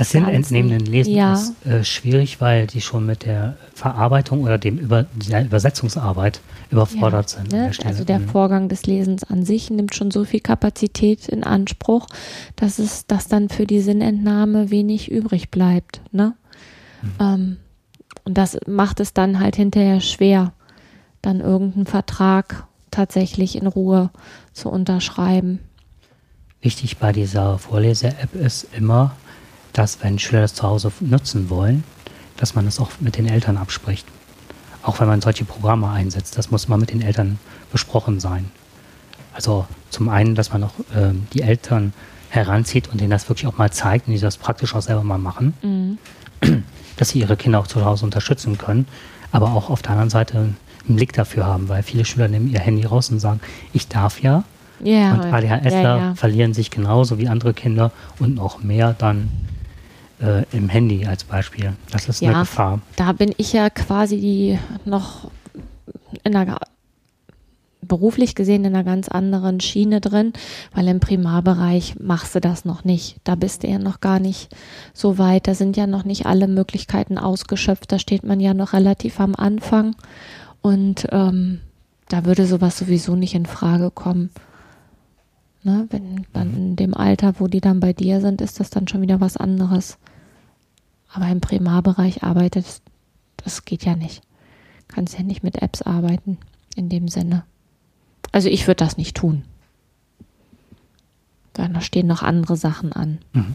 Das 0.00 0.12
Ganzen- 0.12 0.92
Lesen 0.92 1.14
ja, 1.14 1.32
ist 1.34 1.66
äh, 1.66 1.84
schwierig, 1.84 2.40
weil 2.40 2.66
die 2.66 2.80
schon 2.80 3.06
mit 3.06 3.24
der 3.24 3.56
Verarbeitung 3.74 4.42
oder 4.44 4.58
dem 4.58 4.78
Über 4.78 5.06
der 5.14 5.44
Übersetzungsarbeit 5.44 6.40
überfordert 6.70 7.30
ja, 7.32 7.38
sind. 7.38 7.52
Ne? 7.52 7.70
der. 7.70 7.86
Also 7.86 8.04
der 8.04 8.18
Mhm. 8.18 8.28
Vorgang 8.28 8.68
des 8.68 8.86
Lesens 8.86 9.24
an 9.24 9.44
sich 9.44 9.70
nimmt 9.70 9.94
schon 9.94 10.10
so 10.10 10.24
viel 10.24 10.40
Kapazität 10.40 11.28
in 11.28 11.44
Anspruch, 11.44 12.06
dass 12.56 12.78
es, 12.78 13.06
dass 13.06 13.28
dann 13.28 13.48
für 13.48 13.66
die 13.66 13.80
Sinnentnahme 13.80 14.70
wenig 14.70 15.10
übrig 15.10 15.50
bleibt. 15.50 16.00
Ne? 16.12 16.34
Mhm. 17.02 17.10
Ähm, 17.20 17.56
und 18.24 18.38
das 18.38 18.58
macht 18.66 19.00
es 19.00 19.12
dann 19.12 19.38
halt 19.40 19.56
hinterher 19.56 20.00
schwer, 20.00 20.52
dann 21.22 21.40
irgendeinen 21.40 21.86
Vertrag 21.86 22.66
tatsächlich 22.90 23.56
in 23.56 23.66
Ruhe 23.66 24.10
zu 24.52 24.68
unterschreiben. 24.70 25.58
Wichtig 26.62 26.96
bei 26.96 27.12
dieser 27.12 27.58
Vorlese-App 27.58 28.34
ist 28.34 28.68
immer, 28.76 29.14
dass 29.74 30.02
wenn 30.02 30.18
Schüler 30.18 30.40
das 30.40 30.54
zu 30.54 30.62
Hause 30.62 30.90
nutzen 31.00 31.50
wollen, 31.50 31.84
dass 32.38 32.54
man 32.54 32.64
das 32.64 32.80
auch 32.80 32.90
mit 33.00 33.16
den 33.18 33.26
Eltern 33.28 33.56
abspricht. 33.58 34.06
Auch 34.82 35.00
wenn 35.00 35.08
man 35.08 35.20
solche 35.20 35.44
Programme 35.44 35.88
einsetzt, 35.90 36.36
das 36.38 36.50
muss 36.50 36.68
mal 36.68 36.78
mit 36.78 36.90
den 36.90 37.02
Eltern 37.02 37.38
besprochen 37.72 38.20
sein. 38.20 38.50
Also 39.34 39.66
zum 39.90 40.08
einen, 40.08 40.34
dass 40.34 40.52
man 40.52 40.64
auch 40.64 40.72
ähm, 40.96 41.26
die 41.32 41.42
Eltern 41.42 41.92
heranzieht 42.30 42.88
und 42.90 43.00
denen 43.00 43.10
das 43.10 43.28
wirklich 43.28 43.46
auch 43.46 43.58
mal 43.58 43.70
zeigt 43.70 44.06
und 44.08 44.14
die 44.14 44.20
das 44.20 44.36
praktisch 44.36 44.74
auch 44.74 44.82
selber 44.82 45.04
mal 45.04 45.18
machen, 45.18 45.54
Mhm. 45.62 45.98
dass 46.96 47.10
sie 47.10 47.20
ihre 47.20 47.36
Kinder 47.36 47.58
auch 47.60 47.66
zu 47.66 47.84
Hause 47.84 48.04
unterstützen 48.04 48.58
können, 48.58 48.86
aber 49.32 49.52
auch 49.54 49.70
auf 49.70 49.82
der 49.82 49.92
anderen 49.92 50.10
Seite 50.10 50.38
einen 50.38 50.96
Blick 50.96 51.12
dafür 51.12 51.46
haben, 51.46 51.68
weil 51.68 51.82
viele 51.82 52.04
Schüler 52.04 52.28
nehmen 52.28 52.48
ihr 52.48 52.60
Handy 52.60 52.84
raus 52.84 53.10
und 53.10 53.18
sagen, 53.20 53.40
ich 53.72 53.88
darf 53.88 54.20
ja, 54.20 54.44
Ja, 54.80 55.14
und 55.14 55.20
ADHSler 55.24 55.70
ja, 55.82 55.96
ja. 55.98 56.14
verlieren 56.14 56.52
sich 56.52 56.70
genauso 56.70 57.18
wie 57.18 57.28
andere 57.28 57.54
Kinder 57.54 57.90
und 58.18 58.34
noch 58.34 58.62
mehr 58.62 58.94
dann 58.98 59.30
äh, 60.24 60.44
im 60.56 60.68
Handy 60.68 61.06
als 61.06 61.24
Beispiel. 61.24 61.72
Das 61.90 62.08
ist 62.08 62.22
eine 62.22 62.32
Ja. 62.32 62.40
Gefahr. 62.40 62.80
da 62.96 63.12
bin 63.12 63.32
ich 63.36 63.52
ja 63.52 63.70
quasi 63.70 64.58
noch 64.84 65.30
in 66.22 66.34
einer 66.36 66.58
beruflich 67.86 68.34
gesehen 68.34 68.64
in 68.64 68.74
einer 68.74 68.84
ganz 68.84 69.08
anderen 69.08 69.60
Schiene 69.60 70.00
drin, 70.00 70.32
weil 70.74 70.88
im 70.88 71.00
Primarbereich 71.00 71.96
machst 72.00 72.34
du 72.34 72.40
das 72.40 72.64
noch 72.64 72.84
nicht. 72.84 73.16
Da 73.24 73.34
bist 73.34 73.62
du 73.62 73.68
ja 73.68 73.78
noch 73.78 74.00
gar 74.00 74.20
nicht 74.20 74.48
so 74.94 75.18
weit. 75.18 75.46
Da 75.48 75.54
sind 75.54 75.76
ja 75.76 75.86
noch 75.86 76.04
nicht 76.04 76.24
alle 76.24 76.48
Möglichkeiten 76.48 77.18
ausgeschöpft. 77.18 77.92
Da 77.92 77.98
steht 77.98 78.24
man 78.24 78.40
ja 78.40 78.54
noch 78.54 78.72
relativ 78.72 79.20
am 79.20 79.34
Anfang 79.34 79.96
und 80.62 81.06
ähm, 81.12 81.60
da 82.08 82.24
würde 82.24 82.46
sowas 82.46 82.78
sowieso 82.78 83.16
nicht 83.16 83.34
in 83.34 83.44
Frage 83.46 83.90
kommen. 83.90 84.30
Ne? 85.62 85.86
Wenn 85.90 86.26
dann 86.32 86.54
in 86.56 86.76
dem 86.76 86.94
Alter, 86.94 87.34
wo 87.38 87.48
die 87.48 87.60
dann 87.60 87.80
bei 87.80 87.92
dir 87.92 88.20
sind, 88.22 88.40
ist 88.40 88.60
das 88.60 88.70
dann 88.70 88.88
schon 88.88 89.02
wieder 89.02 89.20
was 89.20 89.36
anderes. 89.36 89.98
Aber 91.14 91.28
im 91.28 91.40
Primarbereich 91.40 92.24
arbeitet, 92.24 92.82
das 93.36 93.64
geht 93.64 93.84
ja 93.84 93.94
nicht. 93.94 94.22
Kannst 94.88 95.16
ja 95.16 95.22
nicht 95.22 95.44
mit 95.44 95.62
Apps 95.62 95.80
arbeiten, 95.80 96.38
in 96.74 96.88
dem 96.88 97.06
Sinne. 97.06 97.44
Also 98.32 98.48
ich 98.48 98.66
würde 98.66 98.84
das 98.84 98.96
nicht 98.96 99.16
tun. 99.16 99.44
Da 101.52 101.80
stehen 101.80 102.08
noch 102.08 102.22
andere 102.24 102.56
Sachen 102.56 102.92
an. 102.92 103.18
Mhm. 103.32 103.54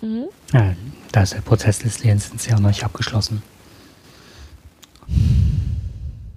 Mhm. 0.00 0.24
Ja, 0.54 0.74
da 1.12 1.22
ist 1.22 1.34
der 1.34 1.42
Prozess 1.42 1.80
des 1.80 2.02
Lernens 2.02 2.46
ja 2.46 2.58
noch 2.58 2.68
nicht 2.68 2.82
abgeschlossen. 2.82 3.42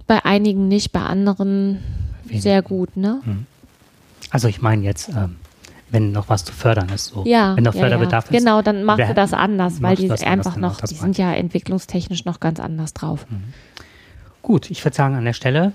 Bei 0.06 0.24
einigen 0.26 0.68
nicht, 0.68 0.92
bei 0.92 1.00
anderen 1.00 1.82
Wenigen. 2.24 2.42
sehr 2.42 2.60
gut, 2.60 2.98
ne? 2.98 3.22
Also 4.28 4.48
ich 4.48 4.60
meine 4.60 4.84
jetzt, 4.84 5.08
ähm, 5.08 5.36
wenn 5.90 6.12
noch 6.12 6.28
was 6.28 6.44
zu 6.44 6.52
fördern 6.52 6.88
ist, 6.90 7.06
so. 7.06 7.24
Ja, 7.26 7.56
wenn 7.56 7.64
noch 7.64 7.74
ja, 7.74 7.80
Förderbedarf 7.80 8.30
ja. 8.30 8.36
ist. 8.36 8.44
Genau, 8.44 8.62
dann 8.62 8.84
machst 8.84 9.08
du 9.08 9.14
das 9.14 9.32
anders, 9.32 9.82
weil 9.82 9.96
die 9.96 10.10
einfach 10.10 10.56
noch, 10.56 10.80
die 10.80 10.94
sind 10.94 11.18
ja 11.18 11.32
entwicklungstechnisch 11.32 12.24
noch 12.24 12.40
ganz 12.40 12.60
anders 12.60 12.94
drauf. 12.94 13.26
Gut, 14.42 14.70
ich 14.70 14.84
würde 14.84 14.96
sagen, 14.96 15.14
an 15.14 15.24
der 15.24 15.32
Stelle, 15.32 15.72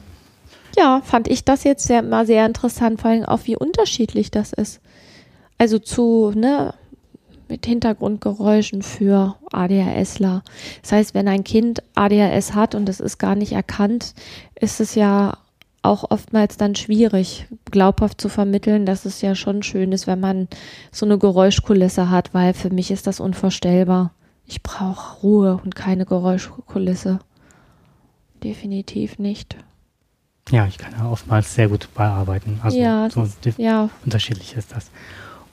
Ja, 0.78 1.02
fand 1.04 1.28
ich 1.28 1.46
das 1.46 1.64
jetzt 1.64 1.86
sehr, 1.86 2.02
mal 2.02 2.26
sehr 2.26 2.46
interessant, 2.46 3.02
vor 3.02 3.12
allem 3.12 3.26
auch 3.26 3.42
wie 3.44 3.56
unterschiedlich 3.56 4.32
das 4.32 4.54
ist. 4.54 4.82
Also 5.58 5.80
zu, 5.80 6.32
ne, 6.36 6.74
mit 7.48 7.66
Hintergrundgeräuschen 7.66 8.82
für 8.82 9.36
ADHSler. 9.52 10.44
Das 10.82 10.92
heißt, 10.92 11.14
wenn 11.14 11.28
ein 11.28 11.44
Kind 11.44 11.84
ADHS 11.94 12.54
hat 12.54 12.76
und 12.76 12.90
es 12.90 13.00
ist 13.00 13.18
gar 13.18 13.36
nicht 13.36 13.54
erkannt, 13.54 14.14
ist 14.60 14.80
es 14.80 14.96
ja 14.96 15.38
auch 15.86 16.10
oftmals 16.12 16.58
dann 16.58 16.76
schwierig, 16.76 17.48
glaubhaft 17.72 18.20
zu 18.20 18.30
vermitteln, 18.30 18.86
dass 18.86 19.06
es 19.06 19.22
ja 19.22 19.36
schon 19.36 19.64
schön 19.64 19.92
ist, 19.92 20.08
wenn 20.08 20.20
man 20.20 20.48
so 20.92 21.06
eine 21.06 21.18
Geräuschkulisse 21.18 22.10
hat, 22.10 22.34
weil 22.34 22.54
für 22.54 22.70
mich 22.70 22.92
ist 22.92 23.08
das 23.08 23.20
unvorstellbar. 23.20 24.12
Ich 24.46 24.62
brauche 24.62 25.22
Ruhe 25.22 25.60
und 25.64 25.76
keine 25.76 26.06
Geräuschkulisse. 26.06 27.20
Definitiv 28.44 29.18
nicht. 29.18 29.56
Ja, 30.52 30.68
ich 30.68 30.78
kann 30.78 30.94
ja 30.98 31.10
oftmals 31.10 31.56
sehr 31.56 31.70
gut 31.70 31.90
bearbeiten. 31.96 32.60
Also 32.62 32.78
Ja, 32.78 33.10
so 33.10 33.22
dif- 33.44 33.60
ja. 33.60 33.90
unterschiedlich 34.04 34.56
ist 34.56 34.72
das. 34.76 34.92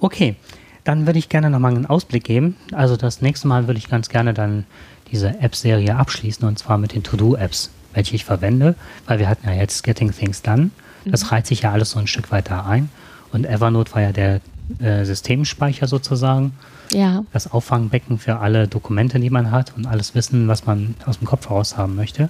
Okay, 0.01 0.37
dann 0.85 1.07
würde 1.07 1.19
ich 1.19 1.29
gerne 1.31 1.49
nochmal 1.49 1.75
einen 1.75 1.87
Ausblick 1.87 2.25
geben. 2.25 2.57
Also 2.73 2.97
das 2.97 3.23
nächste 3.23 3.49
Mal 3.49 3.67
würde 3.67 3.79
ich 3.79 3.89
ganz 3.89 4.09
gerne 4.11 4.35
dann 4.35 4.67
diese 5.11 5.29
App-Serie 5.41 5.97
abschließen 5.97 6.47
und 6.47 6.59
zwar 6.59 6.77
mit 6.77 6.95
den 6.95 7.03
To-Do-Apps, 7.03 7.71
welche 7.95 8.15
ich 8.15 8.25
verwende, 8.25 8.75
weil 9.07 9.19
wir 9.19 9.29
hatten 9.29 9.47
ja 9.47 9.55
jetzt 9.55 9.83
Getting 9.83 10.13
Things 10.13 10.43
Done. 10.43 10.71
Das 11.05 11.33
reiht 11.33 11.47
sich 11.47 11.63
ja 11.63 11.73
alles 11.73 11.91
so 11.91 11.99
ein 11.99 12.07
Stück 12.07 12.31
weiter 12.31 12.65
ein. 12.67 12.89
Und 13.33 13.45
Evernote 13.47 13.93
war 13.95 14.03
ja 14.03 14.13
der 14.13 14.41
äh, 14.79 15.05
Systemspeicher 15.05 15.87
sozusagen, 15.87 16.53
Ja, 16.93 17.25
das 17.33 17.51
Auffangbecken 17.51 18.19
für 18.19 18.39
alle 18.39 18.69
Dokumente, 18.69 19.19
die 19.19 19.31
man 19.31 19.51
hat 19.51 19.75
und 19.77 19.87
alles 19.87 20.15
Wissen, 20.15 20.47
was 20.49 20.67
man 20.67 20.95
aus 21.07 21.19
dem 21.19 21.27
Kopf 21.27 21.49
heraus 21.49 21.77
haben 21.77 21.97
möchte. 21.97 22.29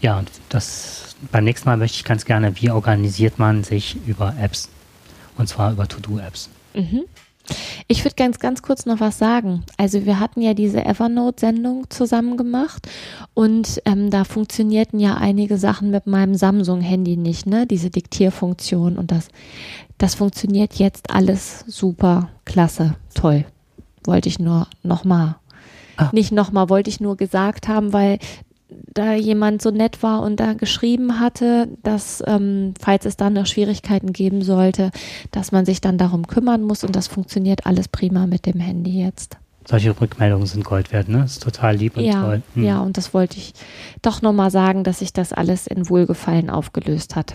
Ja, 0.00 0.18
und 0.18 0.30
das 0.48 1.14
beim 1.30 1.44
nächsten 1.44 1.68
Mal 1.68 1.76
möchte 1.76 1.96
ich 1.96 2.04
ganz 2.04 2.24
gerne, 2.24 2.60
wie 2.60 2.70
organisiert 2.70 3.38
man 3.38 3.62
sich 3.62 3.96
über 4.06 4.34
Apps? 4.40 4.68
Und 5.36 5.48
zwar 5.48 5.72
über 5.72 5.86
To-Do-Apps. 5.86 6.48
Ich 7.88 8.04
würde 8.04 8.14
ganz, 8.16 8.38
ganz 8.38 8.62
kurz 8.62 8.86
noch 8.86 9.00
was 9.00 9.18
sagen. 9.18 9.64
Also 9.76 10.04
wir 10.06 10.20
hatten 10.20 10.40
ja 10.40 10.54
diese 10.54 10.84
Evernote-Sendung 10.84 11.90
zusammen 11.90 12.36
gemacht 12.36 12.88
und 13.34 13.82
ähm, 13.84 14.10
da 14.10 14.24
funktionierten 14.24 15.00
ja 15.00 15.14
einige 15.14 15.58
Sachen 15.58 15.90
mit 15.90 16.06
meinem 16.06 16.34
Samsung-Handy 16.34 17.16
nicht, 17.16 17.46
ne? 17.46 17.66
Diese 17.66 17.90
Diktierfunktion 17.90 18.96
und 18.96 19.10
das, 19.10 19.28
das 19.98 20.14
funktioniert 20.14 20.74
jetzt 20.74 21.10
alles 21.10 21.64
super, 21.66 22.30
klasse, 22.44 22.94
toll. 23.14 23.44
Wollte 24.04 24.28
ich 24.28 24.38
nur 24.38 24.66
nochmal. 24.82 25.36
Ah. 25.96 26.10
Nicht 26.12 26.32
nochmal, 26.32 26.68
wollte 26.68 26.90
ich 26.90 27.00
nur 27.00 27.16
gesagt 27.16 27.68
haben, 27.68 27.92
weil 27.92 28.18
da 28.92 29.14
jemand 29.14 29.62
so 29.62 29.70
nett 29.70 30.02
war 30.02 30.22
und 30.22 30.40
da 30.40 30.54
geschrieben 30.54 31.20
hatte, 31.20 31.68
dass, 31.82 32.22
ähm, 32.26 32.74
falls 32.80 33.04
es 33.04 33.16
dann 33.16 33.34
noch 33.34 33.46
Schwierigkeiten 33.46 34.12
geben 34.12 34.42
sollte, 34.42 34.90
dass 35.30 35.52
man 35.52 35.64
sich 35.64 35.80
dann 35.80 35.98
darum 35.98 36.26
kümmern 36.26 36.62
muss 36.62 36.84
und 36.84 36.94
das 36.96 37.06
funktioniert 37.06 37.66
alles 37.66 37.88
prima 37.88 38.26
mit 38.26 38.46
dem 38.46 38.60
Handy 38.60 39.02
jetzt. 39.02 39.36
Solche 39.64 39.98
Rückmeldungen 40.00 40.46
sind 40.46 40.64
Gold 40.64 40.92
wert, 40.92 41.08
ne? 41.08 41.18
Das 41.18 41.32
ist 41.32 41.42
total 41.42 41.76
lieb 41.76 41.96
und 41.96 42.04
Ja, 42.04 42.22
toll. 42.22 42.42
Hm. 42.54 42.64
ja, 42.64 42.80
und 42.80 42.96
das 42.96 43.14
wollte 43.14 43.38
ich 43.38 43.54
doch 44.02 44.20
nochmal 44.20 44.50
sagen, 44.50 44.82
dass 44.82 44.98
sich 44.98 45.12
das 45.12 45.32
alles 45.32 45.66
in 45.66 45.88
Wohlgefallen 45.88 46.50
aufgelöst 46.50 47.16
hat. 47.16 47.34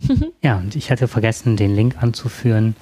Ja, 0.42 0.56
und 0.56 0.76
ich 0.76 0.90
hatte 0.90 1.08
vergessen, 1.08 1.58
den 1.58 1.74
Link 1.74 2.02
anzuführen 2.02 2.74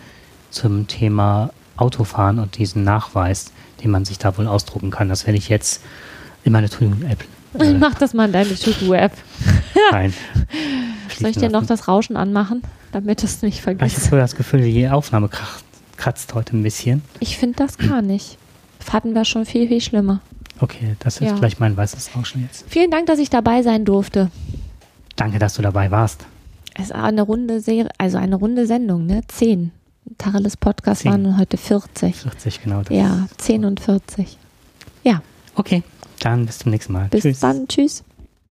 zum 0.50 0.86
Thema 0.86 1.50
Autofahren 1.76 2.38
und 2.38 2.58
diesen 2.58 2.84
Nachweis, 2.84 3.52
den 3.82 3.90
man 3.90 4.04
sich 4.04 4.18
da 4.18 4.38
wohl 4.38 4.46
ausdrucken 4.46 4.90
kann. 4.90 5.08
Das 5.08 5.26
werde 5.26 5.38
ich 5.38 5.48
jetzt 5.48 5.82
in 6.44 6.52
meine 6.52 6.68
To-Do-App 6.68 7.24
äh, 7.60 7.74
Mach 7.74 7.94
das 7.94 8.14
mal 8.14 8.26
in 8.26 8.32
deine 8.32 8.54
To-Do-App. 8.54 9.12
rein. 9.92 10.12
Soll 11.20 11.30
ich 11.30 11.36
dir 11.36 11.50
noch 11.50 11.66
das 11.66 11.88
Rauschen 11.88 12.16
anmachen, 12.16 12.62
damit 12.92 13.22
es 13.24 13.42
nicht 13.42 13.60
Ich 13.60 13.66
habe 13.66 13.76
vergisst? 13.78 14.04
so 14.10 14.16
das 14.16 14.36
Gefühl, 14.36 14.62
die 14.62 14.88
Aufnahme 14.88 15.28
kratzt 15.96 16.34
heute 16.34 16.56
ein 16.56 16.62
bisschen. 16.62 17.02
Ich 17.20 17.36
finde 17.38 17.56
das 17.56 17.76
gar 17.78 18.02
nicht. 18.02 18.38
Das 18.78 18.92
hatten 18.92 19.14
wir 19.14 19.24
schon 19.24 19.44
viel, 19.46 19.68
viel 19.68 19.80
schlimmer. 19.80 20.20
Okay, 20.60 20.96
das 21.00 21.16
ist 21.20 21.28
Ja. 21.28 21.36
vielleicht 21.36 21.60
mein 21.60 21.76
weißes 21.76 22.10
Rauschen 22.16 22.42
jetzt. 22.42 22.64
Vielen 22.68 22.90
Dank, 22.90 23.06
dass 23.06 23.18
ich 23.18 23.30
dabei 23.30 23.62
sein 23.62 23.84
durfte. 23.84 24.30
Danke, 25.16 25.38
dass 25.38 25.54
du 25.54 25.62
dabei 25.62 25.90
warst. 25.90 26.24
Es 26.80 26.90
war 26.90 27.04
eine 27.04 27.22
runde 27.22 27.60
Serie, 27.60 27.88
also 27.98 28.18
eine 28.18 28.36
runde 28.36 28.66
Sendung, 28.66 29.06
ne? 29.06 29.22
Zehn. 29.28 29.72
Tacheles 30.16 30.56
Podcast 30.56 31.02
Zehn. 31.02 31.12
waren 31.12 31.38
heute 31.38 31.56
40. 31.56 32.14
40, 32.16 32.62
genau. 32.62 32.82
Das 32.82 32.96
Ja, 32.96 33.26
10 33.36 33.64
und 33.64 33.80
40. 33.80 34.38
Ja, 35.04 35.20
Okay, 35.58 35.82
dann 36.20 36.46
bis 36.46 36.60
zum 36.60 36.70
nächsten 36.70 36.92
Mal. 36.92 37.08
bis 37.08 37.22
Tschüss. 37.22 37.40
dann. 37.40 37.66
Tschüss. 37.66 38.04